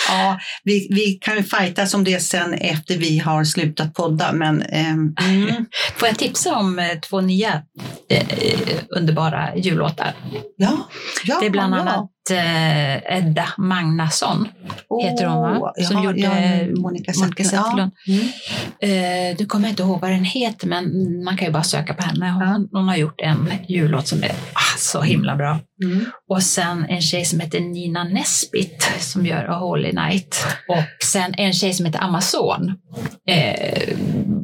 ja 0.08 0.38
vi, 0.64 0.88
vi 0.90 1.12
kan 1.12 1.36
ju 1.36 1.42
fightas 1.42 1.94
om 1.94 2.04
det 2.04 2.20
sen 2.20 2.54
efter 2.54 2.96
vi 2.96 3.18
har 3.18 3.44
slutat 3.44 3.94
podda, 3.94 4.32
men 4.32 4.62
ehm, 4.62 5.14
mm, 5.20 5.66
Får 5.96 6.08
jag 6.08 6.18
tipsa 6.18 6.56
om 6.56 6.78
eh, 6.78 6.98
två 7.08 7.20
nya 7.20 7.62
eh, 8.08 8.26
underbara 8.88 9.56
jullåtar? 9.56 10.14
ja, 10.56 10.88
ja. 11.24 11.38
Det 11.40 11.46
är 11.46 11.50
bland 11.50 11.74
ja. 11.74 11.78
annat 11.78 12.10
eh, 12.30 13.16
Edda 13.18 13.48
Magnusson, 13.58 14.48
heter 15.02 15.26
hon, 15.26 15.60
va? 15.60 15.72
Som 15.88 15.96
ja, 15.96 16.04
gjorde 16.04 16.20
ja, 16.20 16.80
Monica. 16.80 17.12
Zetterlund. 17.12 17.92
Ja. 18.04 18.14
Mm. 18.82 19.30
Eh, 19.30 19.36
du 19.36 19.46
kommer 19.46 19.68
inte 19.68 19.82
ihåg 19.82 20.00
vad 20.00 20.10
den 20.10 20.24
heter, 20.24 20.66
men 20.66 20.97
man 21.24 21.36
kan 21.36 21.46
ju 21.46 21.52
bara 21.52 21.62
söka 21.62 21.94
på 21.94 22.02
henne. 22.02 22.30
Hon, 22.30 22.68
hon 22.72 22.88
har 22.88 22.96
gjort 22.96 23.20
en 23.20 23.52
jullåt 23.68 24.08
som 24.08 24.22
är 24.22 24.30
ah, 24.52 24.78
så 24.78 25.00
himla 25.00 25.36
bra. 25.36 25.58
Mm. 25.84 26.04
Och 26.30 26.42
sen 26.42 26.86
en 26.88 27.02
tjej 27.02 27.24
som 27.24 27.40
heter 27.40 27.60
Nina 27.60 28.04
Nesbitt 28.04 28.90
som 28.98 29.26
gör 29.26 29.44
A 29.44 29.54
Holy 29.54 29.92
Night. 29.92 30.46
Och 30.68 31.04
sen 31.04 31.34
en 31.34 31.52
tjej 31.52 31.72
som 31.72 31.86
heter 31.86 32.02
Amazon. 32.02 32.74
Eh, 33.28 33.96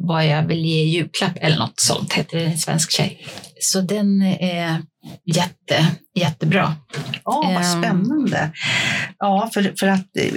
vad 0.07 0.27
jag 0.27 0.43
vill 0.43 0.65
ge 0.65 0.83
julklapp 0.83 1.37
eller 1.41 1.57
något 1.57 1.79
sånt 1.79 2.13
heter 2.13 2.37
det, 2.37 2.45
en 2.45 2.57
svensk 2.57 2.91
tjej. 2.91 3.27
Så 3.71 3.81
den 3.81 4.21
är 4.21 4.81
jätte, 5.25 5.87
jättebra. 6.15 6.75
Ja, 7.23 7.41
vad 7.55 7.63
Ehm. 7.65 7.83
spännande. 7.83 8.51
Ja, 9.19 9.49
för, 9.53 9.73
för 9.79 9.87
att 9.87 10.17
eh, 10.17 10.33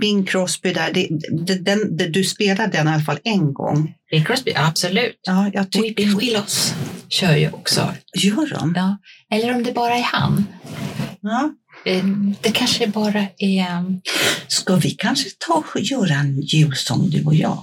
Bing 0.00 0.24
Crosby 0.26 0.72
där, 0.72 0.92
det, 0.94 1.08
det, 1.46 1.54
den, 1.54 1.96
det, 1.96 2.08
du 2.08 2.24
spelade 2.24 2.70
den 2.72 2.88
i 2.88 2.90
alla 2.90 3.02
fall 3.02 3.18
en 3.24 3.54
gång. 3.54 3.94
Bing 4.10 4.24
Crosby, 4.24 4.52
absolut. 4.56 5.18
Ja, 5.22 5.50
jag. 5.54 5.66
Weeping 5.82 6.18
Willows 6.18 6.74
kör 7.08 7.36
ju 7.36 7.50
också. 7.50 7.94
Gör 8.16 8.50
de? 8.58 8.72
Ja. 8.76 8.98
Eller 9.36 9.54
om 9.54 9.62
det 9.62 9.72
bara 9.72 9.94
är 9.94 10.02
han. 10.02 10.44
Ja. 11.20 11.50
Eh, 11.84 12.04
Det 12.40 12.50
kanske 12.50 12.86
bara 12.86 13.26
är 13.38 14.00
Ska 14.48 14.76
vi 14.76 14.90
kanske 14.90 15.28
ta 15.48 15.64
och 15.74 15.80
göra 15.80 16.14
en 16.14 16.40
julsång 16.40 17.10
du 17.10 17.24
och 17.24 17.34
jag? 17.34 17.58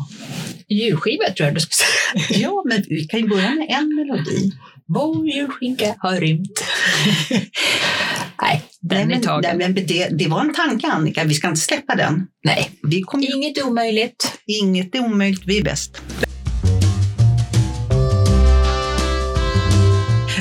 julskiva 0.70 1.24
tror 1.38 1.46
jag 1.48 1.56
du 1.56 1.60
skulle 1.60 1.74
säga. 2.28 2.42
Ja, 2.42 2.64
men 2.70 2.84
vi 2.90 3.04
kan 3.08 3.20
ju 3.20 3.28
börja 3.28 3.50
med 3.56 3.68
en 3.70 3.96
melodi. 3.96 4.52
Vår 4.88 5.28
julskinka 5.28 5.96
har 6.00 6.16
rymt. 6.16 6.64
Nej, 8.42 8.64
den 8.82 9.08
Nej, 9.08 9.18
är 9.18 9.22
tagen. 9.22 9.58
nej, 9.58 9.70
men 9.74 9.88
det, 9.88 10.10
det 10.18 10.28
var 10.28 10.42
en 10.42 10.54
tanke 10.54 10.88
Annika, 10.88 11.24
vi 11.24 11.34
ska 11.34 11.48
inte 11.48 11.60
släppa 11.62 11.96
den. 11.96 12.28
Nej, 12.44 12.72
Vi 12.84 13.02
kommer, 13.02 13.36
inget 13.36 13.64
omöjligt. 13.64 14.38
inget 14.46 14.96
är 14.96 15.00
omöjligt, 15.06 15.44
vi 15.46 15.58
är 15.58 15.64
bäst. 15.64 16.02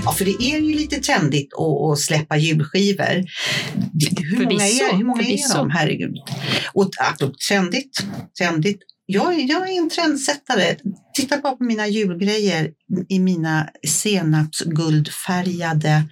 Ja, 0.05 0.13
för 0.13 0.25
det 0.25 0.31
är 0.41 0.59
ju 0.61 0.75
lite 0.75 0.97
trendigt 1.01 1.53
att, 1.55 1.93
att 1.93 1.99
släppa 1.99 2.37
julskivor. 2.37 3.25
Hur 4.37 4.45
många 4.45 4.65
är, 4.67 4.97
hur 4.97 5.05
många 5.05 5.23
är 5.23 5.55
de? 5.57 5.71
Herregud. 5.71 6.15
Och 6.73 6.91
apropå 7.13 7.35
trendigt, 7.49 8.05
trendigt. 8.39 8.83
Jag, 9.07 9.41
jag 9.41 9.69
är 9.69 9.79
en 9.79 9.91
trendsättare. 9.91 10.77
Titta 11.15 11.39
bara 11.39 11.57
på 11.57 11.65
mina 11.65 11.87
julgrejer 11.87 12.71
i 13.09 13.19
mina 13.19 13.69
senapsguldfärgade 13.87 16.03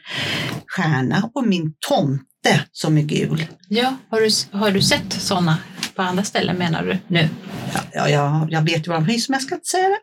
stjärna 0.66 1.31
och 1.35 1.46
min 1.46 1.74
tomte 1.88 2.64
som 2.72 2.98
är 2.98 3.02
gul. 3.02 3.46
Ja, 3.68 3.96
har 4.11 4.20
du, 4.20 4.31
har 4.59 4.70
du 4.70 4.83
sett 4.83 5.12
sådana 5.12 5.59
på 5.94 6.02
andra 6.02 6.24
ställen 6.24 6.57
menar 6.57 6.83
du 6.83 6.98
nu? 7.07 7.28
Ja, 7.74 7.81
ja, 7.92 8.09
ja, 8.09 8.46
jag 8.50 8.62
vet 8.62 8.87
ju 8.87 8.90
vad 8.90 9.00
de 9.00 9.07
finns, 9.07 9.28
men 9.28 9.37
jag 9.37 9.42
ska 9.42 9.55
inte 9.55 9.66
säga 9.66 9.88
det. 9.88 9.98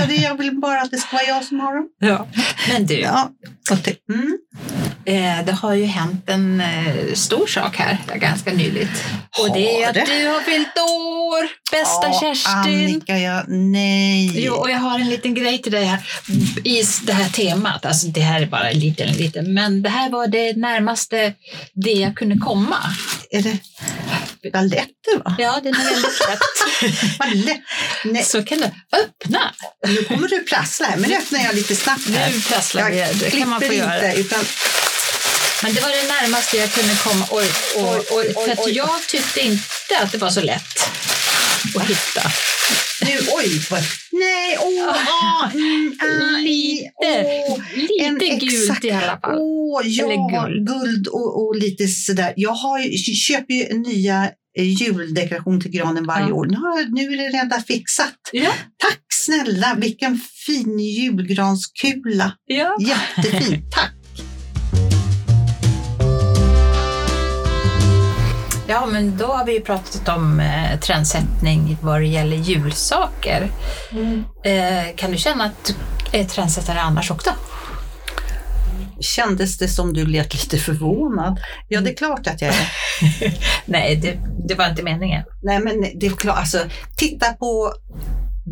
Det. 0.06 0.14
Jag 0.14 0.38
vill 0.38 0.60
bara 0.60 0.80
att 0.80 0.90
det 0.90 0.96
ska 0.96 1.16
vara 1.16 1.26
jag 1.26 1.44
som 1.44 1.60
har 1.60 1.74
dem. 1.74 1.88
Ja. 1.98 2.26
Men 2.72 2.86
du, 2.86 3.00
Ja, 3.00 3.30
mm. 4.12 4.38
Eh, 5.04 5.44
det 5.46 5.52
har 5.52 5.74
ju 5.74 5.84
hänt 5.84 6.30
en 6.30 6.60
eh, 6.60 7.14
stor 7.14 7.46
sak 7.46 7.76
här 7.76 7.98
ganska 8.16 8.52
nyligt. 8.52 9.04
Och 9.38 9.52
det 9.54 9.82
är 9.82 9.88
att 9.88 9.94
det? 9.94 10.04
du 10.18 10.26
har 10.26 10.40
fyllt 10.40 10.78
år, 10.78 11.48
bästa 11.70 12.06
Ja, 12.08 12.20
Kerstin. 12.20 12.52
Annika, 12.84 13.18
ja, 13.18 13.44
nej. 13.48 14.44
Jo, 14.44 14.54
och 14.54 14.70
jag 14.70 14.78
har 14.78 14.98
en 14.98 15.08
liten 15.10 15.34
grej 15.34 15.62
till 15.62 15.72
dig 15.72 15.84
här 15.84 15.98
i 16.64 16.82
det 17.02 17.12
här 17.12 17.28
temat. 17.28 17.86
Alltså 17.86 18.06
det 18.06 18.20
här 18.20 18.42
är 18.42 18.46
bara 18.46 18.70
lite, 18.70 19.06
lite, 19.06 19.42
men 19.42 19.82
det 19.82 19.88
här 19.90 20.10
var 20.10 20.26
det 20.26 20.56
närmaste 20.56 21.34
det 21.74 21.92
jag 21.92 22.16
kunde 22.16 22.36
komma. 22.38 22.76
Är 23.30 23.42
det 23.42 23.58
baletter 24.52 25.24
va? 25.24 25.36
Ja, 25.38 25.60
den 25.62 25.74
är 25.74 25.84
väldigt 25.90 26.20
lätt. 26.28 27.60
Nej, 28.04 28.22
Så 28.24 28.42
kan 28.44 28.58
du 28.58 28.64
öppna. 28.98 29.54
nu 29.88 30.04
kommer 30.04 30.28
du 30.28 30.44
prassla 30.44 30.86
här, 30.86 30.96
men 30.96 31.10
nu 31.10 31.16
öppnar 31.16 31.40
jag 31.40 31.54
lite 31.54 31.76
snabbt 31.76 32.08
här. 32.08 32.32
Nu 32.32 32.40
prasslar 32.40 32.90
vi. 32.90 32.98
Jag 33.00 33.16
Det 33.16 33.30
kan 33.30 33.48
man 33.48 33.60
få 33.60 33.72
göra. 33.72 34.08
inte, 34.08 34.20
utan 34.20 34.38
Men 35.62 35.74
det 35.74 35.80
var 35.80 35.88
det 35.88 36.08
närmaste 36.20 36.56
jag 36.56 36.72
kunde 36.72 36.94
komma. 37.04 37.26
Oj, 37.30 37.46
oj, 37.76 38.00
oj, 38.10 38.34
för 38.34 38.50
att 38.52 38.74
jag 38.74 39.02
tyckte 39.08 39.40
inte 39.40 39.98
att 40.02 40.12
det 40.12 40.18
var 40.18 40.30
så 40.30 40.40
lätt 40.40 40.78
att 41.76 41.82
hitta. 41.86 42.22
nu, 43.04 43.18
oj. 43.32 43.60
Vad, 43.70 43.80
nej, 44.12 44.56
åh, 44.60 44.88
ah, 45.08 45.50
mm, 45.52 45.98
aj, 46.00 46.44
Lite, 46.44 46.90
åh. 47.48 47.58
en 48.00 48.14
lite 48.14 48.26
gult 48.36 48.52
exakt- 48.70 48.84
i 48.84 48.90
alla 48.90 49.18
fall. 49.20 49.36
Åh, 49.38 49.80
ja, 49.84 50.04
Eller 50.04 50.46
guld. 50.48 50.66
guld 50.68 51.06
och, 51.06 51.42
och 51.48 51.56
lite 51.56 51.88
sådär. 51.88 52.32
Jag 52.36 52.50
har 52.52 53.04
köper 53.14 53.54
ju 53.54 53.78
nya 53.78 54.30
eh, 54.58 54.64
juldekoration 54.82 55.60
till 55.60 55.70
granen 55.70 56.06
varje 56.06 56.28
Ja. 56.28 56.34
år. 56.34 56.46
Nu, 56.46 56.56
har, 56.56 56.94
nu 56.94 57.12
är 57.12 57.16
det 57.30 57.38
redan 57.38 57.62
fixat. 57.62 58.14
Ja, 58.32 58.52
Tack 58.76 58.98
snälla, 59.12 59.74
vilken 59.78 60.20
fin 60.46 60.78
julgranskula. 60.78 62.32
ja. 62.46 62.76
Jättefin, 62.80 63.62
tack. 63.74 63.90
Ja, 68.70 68.86
men 68.86 69.16
då 69.16 69.26
har 69.26 69.44
vi 69.44 69.52
ju 69.52 69.60
pratat 69.60 70.08
om 70.08 70.40
eh, 70.40 70.80
trendsättning 70.80 71.76
vad 71.82 72.00
det 72.00 72.06
gäller 72.06 72.36
julsaker. 72.36 73.50
Eh, 74.44 74.96
kan 74.96 75.10
du 75.10 75.18
känna 75.18 75.44
att 75.44 75.64
du 76.12 76.18
är 76.18 76.24
trendsättare 76.24 76.78
annars 76.78 77.10
också? 77.10 77.30
Kändes 79.00 79.58
det 79.58 79.68
som 79.68 79.92
du 79.92 80.06
lät 80.06 80.34
lite 80.34 80.58
förvånad? 80.58 81.40
Ja, 81.68 81.80
det 81.80 81.90
är 81.90 81.94
klart 81.94 82.26
att 82.26 82.42
jag 82.42 82.54
är. 82.54 82.68
Nej, 83.64 83.96
det, 83.96 84.18
det 84.48 84.54
var 84.54 84.68
inte 84.68 84.82
meningen. 84.82 85.24
Nej, 85.42 85.60
men 85.60 85.80
det 86.00 86.06
är 86.06 86.10
klart. 86.10 86.38
Alltså, 86.38 86.58
titta 86.96 87.32
på 87.32 87.72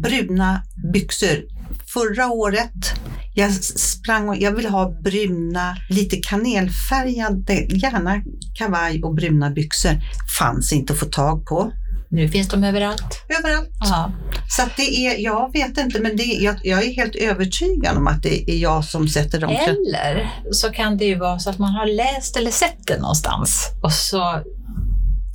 bruna 0.03 0.63
byxor. 0.93 1.43
Förra 1.87 2.29
året, 2.29 2.93
jag 3.35 3.55
sprang 3.55 4.29
och 4.29 4.37
jag 4.37 4.53
ville 4.53 4.69
ha 4.69 4.91
bruna, 4.91 5.77
lite 5.91 6.17
kanelfärgade, 6.17 7.55
gärna 7.55 8.23
kavaj 8.55 9.03
och 9.03 9.15
bruna 9.15 9.51
byxor. 9.51 10.01
Fanns 10.39 10.73
inte 10.73 10.93
att 10.93 10.99
få 10.99 11.07
tag 11.07 11.47
på. 11.47 11.73
Nu 12.11 12.29
finns 12.29 12.49
de 12.49 12.65
överallt. 12.65 13.25
Överallt. 13.39 13.69
Ja. 13.81 14.13
Så 14.49 14.63
det 14.77 15.07
är, 15.07 15.19
jag 15.19 15.53
vet 15.53 15.79
inte, 15.79 16.01
men 16.01 16.17
det 16.17 16.23
är, 16.23 16.45
jag, 16.45 16.57
jag 16.63 16.85
är 16.85 16.93
helt 16.93 17.17
övertygad 17.17 17.97
om 17.97 18.07
att 18.07 18.23
det 18.23 18.51
är 18.51 18.57
jag 18.57 18.85
som 18.85 19.09
sätter 19.09 19.41
dem. 19.41 19.51
Eller 19.51 20.31
så 20.51 20.71
kan 20.71 20.97
det 20.99 21.05
ju 21.05 21.15
vara 21.15 21.39
så 21.39 21.51
att 21.51 21.59
man 21.59 21.73
har 21.73 21.87
läst 21.87 22.37
eller 22.37 22.51
sett 22.51 22.87
det 22.87 22.99
någonstans 22.99 23.71
och 23.83 23.93
så 23.93 24.43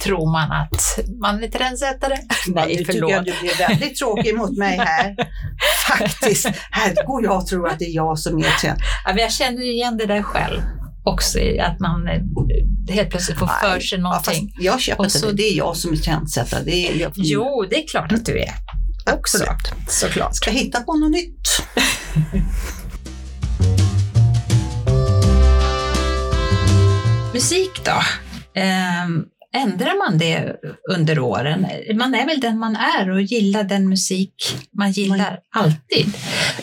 tror 0.03 0.31
man 0.31 0.51
att 0.51 0.99
man 1.21 1.43
är 1.43 1.47
trendsättare. 1.47 2.17
Nej, 2.47 2.77
tycker 2.77 2.93
förlåt. 2.93 3.11
jag 3.11 3.25
du 3.25 3.33
blir 3.41 3.67
väldigt 3.67 3.95
tråkig 3.97 4.35
mot 4.37 4.57
mig 4.57 4.77
här. 4.77 5.15
Faktiskt. 5.97 6.49
Här 6.71 7.05
går 7.07 7.23
jag 7.23 7.37
och 7.37 7.47
tror 7.47 7.69
att 7.69 7.79
det 7.79 7.85
är 7.85 7.95
jag 7.95 8.19
som 8.19 8.37
är 8.39 8.59
trend. 8.61 8.79
Ja, 9.05 9.13
jag 9.17 9.31
känner 9.31 9.61
igen 9.61 9.97
det 9.97 10.05
där 10.05 10.21
själv 10.23 10.61
också, 11.05 11.39
att 11.59 11.79
man 11.79 12.07
eh, 12.07 12.21
helt 12.93 13.09
plötsligt 13.09 13.37
får 13.39 13.47
för 13.47 13.79
sig 13.79 13.97
Ja, 13.97 14.03
någonting. 14.03 14.53
jag 14.59 14.81
köper 14.81 14.99
Och 14.99 15.05
inte 15.05 15.27
det. 15.27 15.33
Det 15.33 15.43
är 15.43 15.57
jag 15.57 15.77
som 15.77 15.93
är 15.93 15.97
trendsättare. 15.97 16.63
Det 16.63 16.87
är 16.87 17.01
jag. 17.01 17.11
Jo, 17.15 17.65
det 17.69 17.83
är 17.83 17.87
klart 17.87 18.11
att 18.11 18.25
du 18.25 18.39
är. 18.39 18.51
Absolut. 19.05 19.47
Såklart. 19.89 20.35
Ska 20.35 20.51
hitta 20.51 20.81
på 20.81 20.93
något 20.93 21.11
nytt. 21.11 21.47
Musik 27.33 27.81
då? 27.85 28.01
Ehm, 28.61 29.23
ändrar 29.55 30.09
man 30.09 30.17
det 30.17 30.55
under 30.91 31.19
åren? 31.19 31.65
Man 31.95 32.15
är 32.15 32.25
väl 32.25 32.39
den 32.39 32.59
man 32.59 32.75
är 32.75 33.09
och 33.09 33.21
gillar 33.21 33.63
den 33.63 33.89
musik 33.89 34.33
man 34.77 34.91
gillar 34.91 35.39
alltid. 35.55 36.13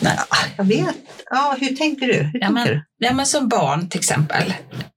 Nej, 0.01 0.17
jag 0.57 0.63
vet. 0.63 0.95
Ja, 1.29 1.55
hur 1.59 1.75
tänker 1.75 2.07
du? 2.07 2.13
Hur 2.13 2.23
Ja, 2.33 2.47
tänker 2.47 2.53
men, 2.53 2.67
du? 2.67 2.83
ja, 2.97 3.13
men 3.13 3.25
som 3.25 3.49
barn 3.49 3.89
till 3.89 3.99
exempel 3.99 4.53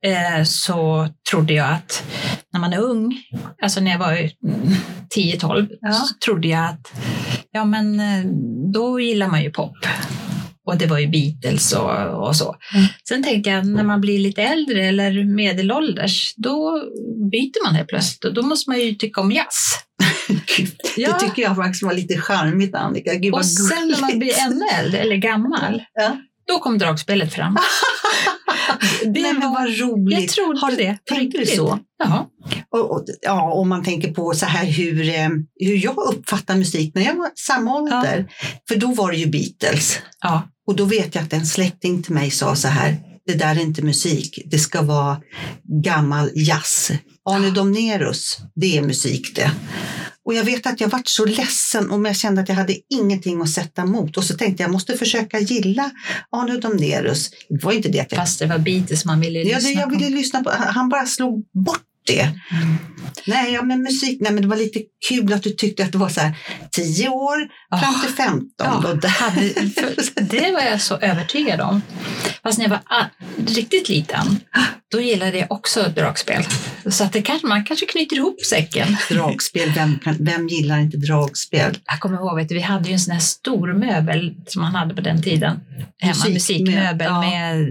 eh, 0.06 0.44
så 0.44 1.08
trodde 1.30 1.54
jag 1.54 1.70
att 1.72 2.04
när 2.52 2.60
man 2.60 2.72
är 2.72 2.78
ung, 2.80 3.14
alltså 3.62 3.80
när 3.80 3.90
jag 3.90 3.98
var 3.98 4.12
mm, 4.12 4.30
10-12, 5.16 5.68
Ja. 5.80 5.92
så 5.92 6.14
trodde 6.24 6.48
jag 6.48 6.64
att 6.64 6.92
ja, 7.50 7.64
men, 7.64 8.00
eh, 8.00 8.24
då 8.72 9.00
gillar 9.00 9.28
man 9.28 9.42
ju 9.42 9.50
pop. 9.50 9.76
Och 10.66 10.78
det 10.78 10.86
var 10.86 10.98
ju 10.98 11.06
Beatles 11.08 11.72
och, 11.72 12.26
och 12.28 12.36
så. 12.36 12.56
Mm. 12.74 12.86
Sen 13.08 13.22
tänkte 13.22 13.50
jag 13.50 13.66
när 13.66 13.82
man 13.84 14.00
blir 14.00 14.18
lite 14.18 14.42
äldre 14.42 14.84
eller 14.88 15.24
medelålders, 15.24 16.34
då 16.36 16.82
byter 17.30 17.64
man 17.66 17.74
helt 17.74 17.88
plötsligt 17.88 18.24
och 18.24 18.34
då 18.34 18.42
måste 18.42 18.70
man 18.70 18.80
ju 18.80 18.94
tycka 18.94 19.20
om 19.20 19.32
jazz. 19.32 19.78
Gud, 20.56 20.70
Ja. 20.96 21.12
Det 21.12 21.18
tycker 21.26 21.42
jag 21.42 21.56
faktiskt 21.56 21.82
var 21.82 21.94
lite 21.94 22.16
charmigt 22.20 22.74
Annika. 22.74 23.14
Gud, 23.14 23.34
Och 23.34 23.46
sen 23.46 23.88
när 23.88 24.00
man 24.00 24.18
blir 24.18 24.32
ännu 24.46 24.64
äldre 24.80 24.98
eller 25.00 25.16
gammal, 25.16 25.82
Ja. 25.94 26.16
då 26.48 26.58
kom 26.58 26.78
dragspelet 26.78 27.32
fram. 27.32 27.56
Det 29.04 29.20
Nej, 29.20 29.32
men 29.32 29.40
var- 29.40 29.50
vad 29.60 29.78
roligt. 29.78 30.20
Jag 30.20 30.28
trodde 30.28 30.60
Har 30.60 30.72
det. 30.72 30.98
Tänkte 31.04 31.38
du 31.38 31.46
så? 31.46 31.78
Ja. 32.04 32.30
Och, 32.70 32.90
och, 32.90 33.04
ja, 33.22 33.52
om 33.52 33.68
man 33.68 33.82
tänker 33.84 34.12
på 34.12 34.32
så 34.34 34.46
här 34.46 34.66
hur, 34.66 35.08
eh, 35.08 35.28
hur 35.60 35.84
jag 35.84 35.96
uppfattar 35.98 36.56
musik 36.56 36.94
när 36.94 37.02
jag 37.02 37.14
var 37.14 37.30
samma 37.34 37.76
ålder. 37.76 38.26
För 38.68 38.76
då 38.76 38.86
var 38.86 39.10
det 39.12 39.16
ju 39.16 39.26
Beatles. 39.26 39.98
ja. 40.20 40.42
Och 40.66 40.76
då 40.76 40.84
vet 40.84 41.14
jag 41.14 41.24
att 41.24 41.32
en 41.32 41.46
släkting 41.46 42.02
till 42.02 42.14
mig 42.14 42.30
sa 42.30 42.56
så 42.56 42.68
här, 42.68 42.96
det 43.26 43.34
där 43.34 43.56
är 43.56 43.60
inte 43.60 43.82
musik, 43.82 44.38
det 44.46 44.58
ska 44.58 44.82
vara 44.82 45.20
gammal 45.84 46.30
jazz. 46.34 46.90
Arne 47.30 47.50
Domnerus, 47.50 48.38
det 48.54 48.78
är 48.78 48.82
musik 48.82 49.36
det. 49.36 49.50
Och 50.26 50.34
jag 50.34 50.44
vet 50.44 50.66
att 50.66 50.80
jag 50.80 50.88
vart 50.88 51.08
så 51.08 51.24
ledsen 51.24 51.90
och 51.90 52.06
jag 52.06 52.16
kände 52.16 52.40
att 52.40 52.48
jag 52.48 52.56
hade 52.56 52.76
ingenting 52.90 53.40
att 53.42 53.50
sätta 53.50 53.82
emot. 53.82 54.16
Och 54.16 54.24
så 54.24 54.34
tänkte 54.36 54.62
jag, 54.62 54.68
jag 54.68 54.72
måste 54.72 54.96
försöka 54.96 55.38
gilla 55.40 55.90
Arne 56.32 56.56
Domnerus. 56.56 57.30
Det 57.48 57.64
var 57.64 57.72
inte 57.72 57.88
det 57.88 58.00
att 58.00 58.12
jag... 58.12 58.18
Fast 58.20 58.38
det 58.38 58.46
var 58.46 58.58
Beatles 58.58 59.04
man 59.04 59.20
ville 59.20 59.38
Ja, 59.38 59.56
lyssna 59.56 59.68
det, 59.70 59.74
jag 59.74 59.90
på. 59.90 59.98
ville 59.98 60.16
lyssna 60.16 60.42
på, 60.44 60.50
han 60.50 60.88
bara 60.88 61.06
slog 61.06 61.44
bort 61.64 61.82
det. 62.06 62.20
Mm. 62.22 62.78
Nej, 63.26 63.52
ja, 63.52 63.62
men 63.62 63.82
musik, 63.82 64.18
nej, 64.20 64.32
men 64.32 64.42
det 64.42 64.48
var 64.48 64.56
lite 64.56 64.80
kul 65.08 65.32
att 65.32 65.42
du 65.42 65.50
tyckte 65.50 65.84
att 65.84 65.92
det 65.92 65.98
var 65.98 66.08
så 66.08 66.20
här 66.20 66.36
10 66.70 67.08
år 67.08 67.36
fram 67.80 68.00
till 68.00 68.14
15. 68.14 68.48
Ja, 68.56 68.90
och 68.90 68.98
där. 68.98 69.08
hade, 69.08 69.48
det 70.20 70.52
var 70.52 70.60
jag 70.60 70.80
så 70.80 70.96
övertygad 70.96 71.60
om. 71.60 71.82
Fast 72.42 72.58
när 72.58 72.64
jag 72.64 72.70
var 72.70 73.10
riktigt 73.46 73.88
liten, 73.88 74.40
då 74.92 75.00
gillade 75.00 75.38
jag 75.38 75.52
också 75.52 75.92
dragspel. 75.96 76.44
Så 76.86 77.04
att 77.04 77.12
det 77.12 77.22
kanske, 77.22 77.46
man 77.46 77.64
kanske 77.64 77.86
knyter 77.86 78.16
ihop 78.16 78.40
säcken. 78.40 78.96
Dragspel, 79.10 79.72
vem, 79.74 79.98
vem 80.20 80.48
gillar 80.48 80.78
inte 80.78 80.96
dragspel? 80.96 81.78
Jag 81.84 82.00
kommer 82.00 82.16
ihåg, 82.16 82.36
vet 82.36 82.48
du, 82.48 82.54
vi 82.54 82.60
hade 82.60 82.88
ju 82.88 82.92
en 82.92 83.00
sån 83.00 83.12
här 83.12 83.20
stor 83.20 83.72
möbel 83.72 84.34
som 84.46 84.62
man 84.62 84.74
hade 84.74 84.94
på 84.94 85.00
den 85.00 85.22
tiden. 85.22 85.60
Hemma, 85.98 86.14
Musik- 86.14 86.32
musikmöbel 86.32 87.06
ja. 87.06 87.20
med 87.20 87.66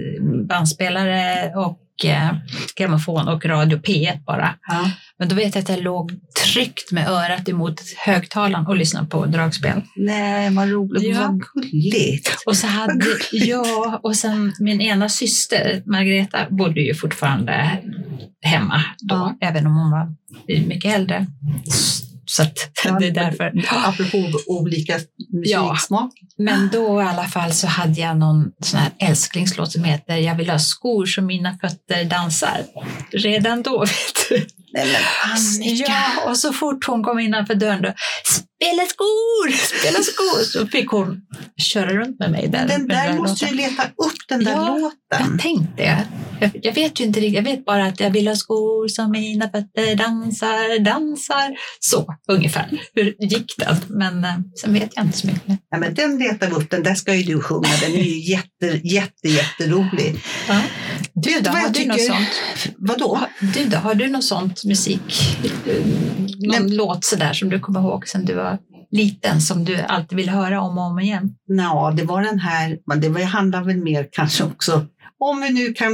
bandspelare 0.48 1.52
och 1.56 1.80
eh, 2.06 2.30
grammofon 2.78 3.28
och 3.28 3.46
radio 3.46 3.78
P1 3.78 4.24
bara. 4.26 4.56
Ja. 4.68 4.92
Men 5.20 5.30
då 5.30 5.36
vet 5.36 5.56
jag 5.56 5.62
att 5.62 5.70
jag 5.70 5.82
låg 5.84 6.12
tryckt 6.46 6.92
med 6.92 7.08
örat 7.10 7.50
emot 7.50 7.82
högtalaren 8.06 8.68
och 8.68 8.76
lyssnade 8.76 9.08
på 9.08 9.26
dragspel. 9.26 9.82
Nej, 9.96 10.50
vad 10.50 10.70
roligt. 10.70 11.04
Ja. 11.04 11.22
Vad 11.22 11.40
gulligt. 11.54 12.36
Och 12.46 12.58
så 12.58 12.68
hade, 12.68 12.94
gulligt. 12.94 13.48
ja, 13.48 14.00
och 14.04 14.16
sen 14.16 14.54
min 14.60 14.82
ena 14.82 15.10
syster, 15.10 15.84
Margareta, 15.86 16.38
bodde 16.50 16.82
ju 16.82 16.96
fortfarande 16.96 17.78
hemma 18.42 18.82
då, 19.00 19.16
Ja. 19.16 19.38
även 19.48 19.68
om 19.68 19.76
hon 19.76 19.92
var 19.92 20.16
mycket 20.68 20.96
äldre. 20.96 21.26
Så 22.36 22.44
det 23.00 23.08
är 23.08 23.12
därför. 23.12 23.46
Apropå 23.70 24.40
olika 24.48 25.00
musiksmak. 25.34 26.12
Men 26.38 26.70
då 26.72 27.02
i 27.02 27.06
alla 27.06 27.28
fall 27.28 27.54
så 27.54 27.68
hade 27.68 28.02
jag 28.02 28.18
någon 28.18 28.52
sån 28.60 28.80
här 28.80 28.92
älsklingslåt 29.00 29.72
som 29.72 29.84
heter 29.84 30.18
Jag 30.18 30.36
vill 30.36 30.50
ha 30.50 30.60
skor 30.60 31.06
som 31.06 31.26
mina 31.26 31.58
fötter 31.58 32.04
dansar. 32.04 32.62
Redan 33.12 33.62
då, 33.62 33.80
vet 33.86 34.30
du. 34.30 34.46
Nej, 34.74 34.86
men 34.92 35.02
Annika. 35.32 35.86
Ja, 35.88 36.30
och 36.30 36.38
så 36.38 36.54
fort 36.54 36.86
hon 36.88 37.04
kom 37.04 37.20
innanför 37.20 37.56
dörren 37.56 37.82
då, 37.82 37.94
spela 38.26 38.86
skor, 38.86 39.52
spela 39.52 40.04
skor, 40.04 40.44
så 40.44 40.68
fick 40.68 40.90
hon 40.90 41.22
köra 41.58 41.94
runt 41.94 42.20
med 42.20 42.32
mig 42.32 42.48
där. 42.48 42.68
Den 42.68 42.88
där 42.88 43.14
måste 43.14 43.46
låten. 43.46 43.58
du 43.58 43.64
leta 43.64 43.84
upp, 43.84 44.18
den 44.30 44.44
där 44.44 44.52
Ja, 44.52 44.78
låten. 44.78 45.32
Jag 45.32 45.42
tänkte, 45.42 45.84
jag, 46.40 46.52
jag 46.64 46.74
vet 46.74 47.00
ju 47.00 47.04
inte 47.04 47.20
riktigt, 47.20 47.36
jag 47.36 47.44
vet 47.44 47.66
bara 47.66 47.86
att 47.86 48.00
jag 48.00 48.10
vill 48.10 48.28
ha 48.28 48.36
skor 48.36 48.88
som 48.88 49.12
mina 49.12 49.46
fötter 49.50 49.96
dansar, 49.96 50.80
dansar. 50.80 51.56
Så 51.80 52.16
ungefär. 52.28 52.70
Hur 52.94 53.16
gick 53.20 53.54
den? 53.58 53.76
Men 53.88 54.24
eh, 54.24 54.36
sen 54.62 54.74
vet 54.74 54.90
jag 54.96 55.06
inte 55.06 55.18
så 55.18 55.28
mycket. 55.28 55.60
Ja, 55.70 55.78
men 55.78 55.94
den 55.94 56.18
letar 56.20 56.48
vi 56.48 56.54
upp, 56.54 56.70
den 56.70 56.84
där 56.84 56.96
ska 56.96 57.16
ju 57.16 57.24
du 57.24 57.42
sjunga. 57.42 57.70
Den 57.82 57.92
är 57.92 58.04
ju 58.04 58.32
jätte, 58.32 58.88
jätte, 58.88 59.28
jätterolig. 59.30 60.16
Ja. 60.48 60.62
Du 61.16 61.40
då, 61.42 61.50
har 61.50 61.60
du 61.60 61.66
något 61.66 61.98
tycker? 61.98 61.98
sånt? 62.14 62.76
Vadå? 62.78 63.20
Du 63.54 63.66
då, 63.66 63.78
har 63.78 63.96
du 63.96 64.08
något 64.08 64.24
sånt 64.24 64.64
musik? 64.66 65.02
eh, 65.68 65.74
Någon 66.40 66.66
Nej. 66.66 66.76
låt 66.76 67.06
sådär 67.06 67.34
som 67.34 67.50
du 67.50 67.60
kommer 67.60 67.80
ihåg 67.80 68.08
sen 68.08 68.26
du 68.26 68.34
var 68.34 68.58
liten 68.92 69.42
som 69.42 69.66
du 69.66 69.82
alltid 69.82 70.16
ville 70.16 70.32
höra 70.32 70.62
om 70.62 70.78
och 70.78 70.84
om 70.84 71.00
igen? 71.00 71.36
Ja, 71.48 71.94
det 71.98 72.04
var 72.04 72.22
den 72.22 72.40
här, 72.40 72.78
men 72.88 73.02
det 73.02 73.24
handlar 73.24 73.64
väl 73.64 73.78
mer 73.78 74.08
kanske 74.12 74.44
också, 74.44 74.86
om 75.20 75.42
vi 75.42 75.50
nu 75.54 75.74
kan 75.74 75.92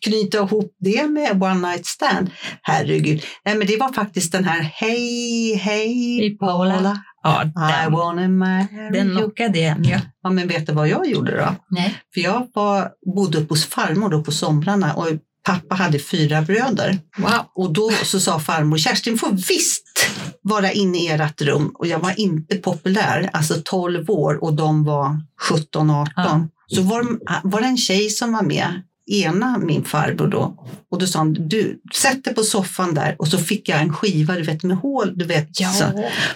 knyta 0.00 0.38
ihop 0.38 0.76
det 0.80 1.08
med 1.08 1.42
One 1.42 1.68
Night 1.68 1.86
Stand. 1.86 2.30
Herregud. 2.62 3.22
Nej, 3.44 3.56
men 3.56 3.66
det 3.66 3.76
var 3.76 3.92
faktiskt 3.92 4.32
den 4.32 4.44
här 4.44 4.60
Hej, 4.74 5.54
hej 5.54 6.18
Hej, 6.20 6.36
Paula. 6.38 6.74
Paula. 6.74 7.02
Ja, 7.26 7.42
I 7.44 7.82
den, 7.82 7.92
wanna 7.92 8.28
marry 8.28 8.90
den 8.92 9.08
lockade 9.08 9.58
igen 9.58 9.84
ju. 9.84 9.98
Ja, 10.22 10.30
men 10.30 10.48
vet 10.48 10.66
du 10.66 10.72
vad 10.72 10.88
jag 10.88 11.06
gjorde 11.06 11.36
då? 11.36 11.54
Nej. 11.70 11.94
För 12.14 12.20
jag 12.20 12.48
var, 12.54 12.90
bodde 13.14 13.38
uppe 13.38 13.54
hos 13.54 13.66
farmor 13.66 14.08
då 14.08 14.22
på 14.24 14.32
somrarna 14.32 14.94
och 14.94 15.06
pappa 15.46 15.74
hade 15.74 15.98
fyra 15.98 16.42
bröder. 16.42 16.98
Wow. 17.18 17.30
Och 17.54 17.72
då 17.72 17.90
så 17.90 18.20
sa 18.20 18.38
farmor, 18.38 18.76
Kerstin 18.78 19.18
får 19.18 19.32
visst 19.32 20.08
vara 20.42 20.72
inne 20.72 20.98
i 20.98 21.08
ert 21.08 21.42
rum. 21.42 21.72
Och 21.74 21.86
jag 21.86 21.98
var 21.98 22.20
inte 22.20 22.56
populär, 22.56 23.30
alltså 23.32 23.54
12 23.64 24.10
år 24.10 24.44
och 24.44 24.54
de 24.54 24.84
var 24.84 25.20
17, 25.50 25.90
18. 25.90 26.12
Ja. 26.16 26.48
Så 26.66 26.82
var, 26.82 27.06
var 27.42 27.60
det 27.60 27.66
en 27.66 27.76
tjej 27.76 28.10
som 28.10 28.32
var 28.32 28.42
med, 28.42 28.82
ena 29.06 29.58
min 29.58 29.84
farbror 29.84 30.28
då. 30.28 30.66
Och 30.90 30.98
då 30.98 31.06
sa 31.06 31.18
han, 31.18 31.32
du 31.32 31.80
sätt 31.94 32.24
dig 32.24 32.34
på 32.34 32.42
soffan 32.42 32.94
där. 32.94 33.16
Och 33.18 33.28
så 33.28 33.38
fick 33.38 33.68
jag 33.68 33.80
en 33.80 33.92
skiva, 33.92 34.34
du 34.34 34.42
vet 34.42 34.62
med 34.62 34.76
hål, 34.76 35.12
du 35.18 35.24
vet. 35.24 35.60
Ja. 35.60 35.72
Så, 35.72 35.84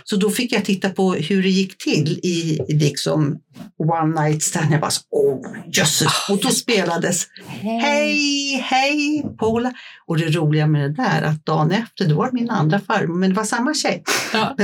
så 0.05 0.17
då 0.17 0.31
fick 0.31 0.53
jag 0.53 0.65
titta 0.65 0.91
på 0.91 1.15
hur 1.15 1.43
det 1.43 1.49
gick 1.49 1.79
till 1.79 2.21
i 2.23 2.59
liksom 2.69 3.39
One 3.79 4.23
Night 4.23 4.43
Stand. 4.43 4.73
Jag 4.73 4.81
bara, 4.81 4.91
så, 4.91 5.03
åh 5.11 5.41
jösses. 5.73 6.13
Och 6.31 6.39
då 6.43 6.49
spelades 6.49 7.27
Hej, 7.61 8.55
hej 8.71 9.25
Paula. 9.39 9.73
Och 10.07 10.19
det 10.19 10.25
roliga 10.29 10.67
med 10.67 10.81
det 10.91 11.03
där 11.03 11.23
att 11.23 11.47
dagen 11.47 11.71
efter, 11.71 12.09
då 12.09 12.15
var 12.17 12.27
det 12.27 12.33
min 12.33 12.51
andra 12.51 12.81
farmor, 12.81 13.15
men 13.19 13.31
det 13.31 13.37
var 13.37 13.45
samma 13.45 13.75
tjej. 13.75 14.03
Ja. 14.33 14.57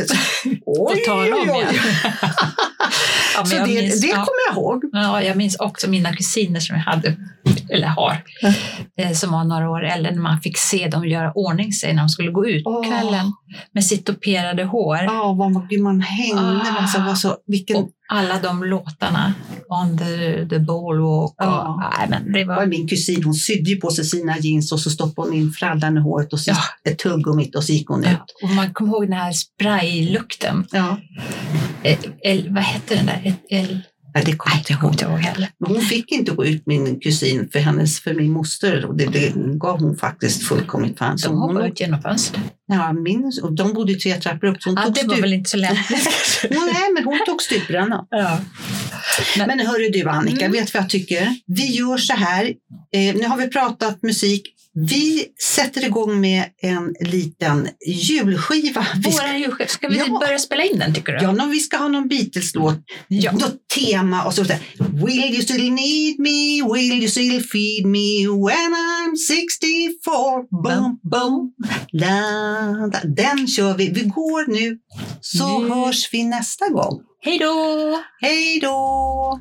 Oj, 0.66 1.04
om 1.10 1.18
oj, 1.18 1.32
oj. 1.32 1.48
igen. 1.48 1.74
ja, 3.36 3.44
Så 3.44 3.54
det, 3.56 3.66
minns- 3.66 4.00
det 4.00 4.08
kommer 4.08 4.48
jag 4.48 4.56
ihåg. 4.56 4.82
Ja, 4.92 5.22
jag 5.22 5.36
minns 5.36 5.56
också 5.56 5.90
mina 5.90 6.16
kusiner 6.16 6.60
som 6.60 6.76
jag 6.76 6.82
hade, 6.82 7.16
eller 7.70 7.86
har, 7.86 8.22
eh, 8.98 9.12
som 9.12 9.32
var 9.32 9.44
några 9.44 9.70
år 9.70 9.84
äldre, 9.84 10.12
när 10.12 10.22
man 10.22 10.40
fick 10.40 10.58
se 10.58 10.88
dem 10.88 11.04
göra 11.08 11.32
ordning 11.32 11.72
sig 11.72 11.94
när 11.94 12.02
de 12.02 12.08
skulle 12.08 12.30
gå 12.30 12.46
ut 12.48 12.64
på 12.64 12.70
Åh. 12.70 12.88
kvällen 12.88 13.32
med 13.72 13.84
sitt 13.84 14.06
toperade 14.06 14.64
hår. 14.64 14.98
Ja, 15.02 15.32
vad 15.38 15.50
man, 15.52 15.68
man 15.82 16.00
hängde. 16.00 16.42
Ah. 16.42 16.80
Alltså, 16.80 17.00
var 17.00 17.14
så, 17.14 17.36
vilken, 17.46 17.76
Och 17.76 17.90
alla 18.08 18.38
de 18.40 18.64
låtarna, 18.64 19.34
On 19.68 19.98
the, 19.98 20.46
the 20.48 20.58
Boardwalk 20.58 21.30
och, 21.30 21.36
Ja. 21.46 21.92
nej, 21.98 22.08
men 22.10 22.32
det 22.32 22.44
var 22.44 22.66
min 22.66 22.88
kusin, 22.88 23.24
hon 23.24 23.34
sydde 23.34 23.70
ju 23.70 23.76
på 23.76 23.90
sig 23.90 24.04
sina 24.04 24.38
jeans 24.38 24.72
och 24.72 24.80
så 24.80 24.90
stoppade 24.90 25.28
hon 25.28 25.36
in 25.36 25.52
frallan 25.52 25.96
i 25.96 26.00
håret 26.00 26.32
och 26.32 26.40
så 26.40 26.50
Ja. 26.50 26.90
ett 26.90 26.98
tuggummit 26.98 27.56
och 27.56 27.64
så 27.64 27.72
gick 27.72 27.88
hon 27.88 28.00
ut. 28.04 28.06
ja, 28.10 28.26
och 28.48 28.54
man 28.54 28.72
kommer 28.74 28.90
ihåg 28.92 29.02
den 29.04 29.12
här 29.18 29.32
spraylukten. 29.32 30.66
Ja. 30.72 30.96
Eh, 31.82 31.98
El, 32.22 32.54
vad 32.54 32.62
hette 32.62 32.94
den 32.94 33.06
där? 33.06 33.20
Ett, 33.24 33.40
el, 33.48 33.80
Nej, 34.16 34.24
det 34.26 34.36
kommer 34.36 34.56
jag 34.68 34.92
inte 34.92 35.04
ihåg. 35.04 35.18
heller. 35.18 35.48
Men 35.58 35.70
hon 35.72 35.80
fick 35.82 36.12
inte 36.12 36.32
gå 36.32 36.44
ut 36.44 36.62
min 36.66 37.00
kusin 37.00 37.48
för 37.52 37.58
hennes, 37.58 38.00
för 38.00 38.14
min 38.14 38.30
moster 38.32 38.84
och 38.84 38.96
det, 38.96 39.06
det 39.06 39.32
gav 39.58 39.80
hon 39.80 39.96
faktiskt 39.96 40.42
fullkomligt 40.42 40.98
fan. 40.98 41.18
Så 41.18 41.28
De 41.28 41.34
hon, 41.38 41.50
hoppade 41.50 41.68
ut 41.68 41.80
genom 41.80 42.02
fönstret. 42.02 42.42
ja, 42.66 42.92
min, 42.92 43.32
och 43.42 43.52
de 43.52 43.72
bodde 43.72 43.94
tre 43.94 44.14
trappor 44.14 44.46
upp 44.46 44.62
så 44.62 44.68
hon 44.70 44.76
Ja, 44.78 44.84
tog 44.84 44.94
det 44.94 45.02
var 45.06 45.14
stup, 45.14 45.24
väl 45.24 45.32
inte 45.32 45.50
så 45.50 45.56
lämpligt. 45.56 46.08
nej, 46.50 46.92
men 46.94 47.04
hon 47.04 47.18
tog 47.26 47.42
stuprännan. 47.42 48.06
ja. 48.10 48.40
Men- 49.38 49.46
Men 49.46 49.66
hörru 49.66 49.88
du 49.90 50.08
Annika, 50.08 50.44
Mm. 50.44 50.52
vet 50.52 50.66
du 50.66 50.70
vad 50.74 50.82
jag 50.82 50.90
tycker? 50.90 51.34
Vi 51.46 51.66
gör 51.66 51.96
så 51.96 52.12
här, 52.14 52.44
eh, 52.94 53.14
nu 53.14 53.24
har 53.26 53.36
vi 53.36 53.48
pratat 53.48 54.02
musik. 54.02 54.52
Vi 54.88 55.26
sätter 55.56 55.84
igång 55.86 56.20
med 56.20 56.44
en 56.62 56.94
liten 57.00 57.68
julskiva. 57.86 58.86
Vi 59.04 59.12
ska, 59.12 59.22
Våran 59.22 59.40
julskiva, 59.40 59.68
ska 59.68 59.88
vi 59.88 59.96
Ja. 59.98 60.18
börja 60.20 60.38
spela 60.38 60.64
in 60.64 60.78
den 60.78 60.94
tycker 60.94 61.12
du? 61.12 61.24
ja, 61.24 61.32
när 61.32 61.46
vi 61.46 61.60
ska 61.60 61.76
ha 61.76 61.88
någon 61.88 62.08
Beatles-låt, 62.08 62.78
Ja. 63.08 63.32
något 63.32 63.68
tema 63.74 64.24
och 64.24 64.34
så 64.34 64.42
där. 64.42 64.58
Will 65.06 65.32
you 65.34 65.42
still 65.42 65.72
need 65.72 66.18
me? 66.18 66.62
Will 66.74 66.92
you 66.92 67.08
still 67.08 67.42
feed 67.42 67.86
me 67.86 68.26
when 68.28 68.74
I'm 68.74 69.16
69? 69.28 69.66
ready 69.66 69.94
for 70.04 70.62
boom, 70.62 71.00
boom. 71.02 71.52
La, 71.92 72.06
la. 72.92 73.00
Den 73.04 73.48
kör 73.48 73.74
vi. 73.76 73.90
Vi 73.90 74.00
går 74.00 74.52
nu, 74.52 74.78
så 75.20 75.58
Nu. 75.58 75.68
hörs 75.74 76.08
vi 76.12 76.24
nästa 76.24 76.68
gång. 76.68 77.00
Hej 77.20 77.38
då! 77.38 78.00
Hej 78.20 78.60
då! 78.62 79.40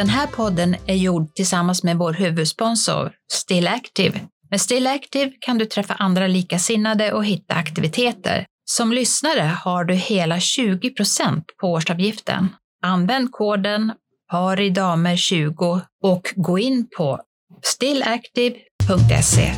Den 0.00 0.08
här 0.08 0.26
podden 0.26 0.76
är 0.86 0.94
gjord 0.94 1.34
tillsammans 1.34 1.82
med 1.82 1.96
vår 1.96 2.12
huvudsponsor 2.12 3.12
Still 3.32 3.68
Active. 3.68 4.20
Med 4.50 4.60
Still 4.60 4.86
Active 4.86 5.32
kan 5.40 5.58
du 5.58 5.66
träffa 5.66 5.94
andra 5.94 6.26
likasinnade 6.26 7.12
och 7.12 7.24
hitta 7.24 7.54
aktiviteter. 7.54 8.46
Som 8.64 8.92
lyssnare 8.92 9.56
har 9.64 9.84
du 9.84 9.94
hela 9.94 10.36
20% 10.36 11.42
på 11.60 11.66
årsavgiften. 11.66 12.48
Använd 12.82 13.32
koden 13.32 13.92
paridamer20 14.32 15.80
och 16.02 16.32
gå 16.36 16.58
in 16.58 16.88
på 16.96 17.20
stillactive.se. 17.62 19.52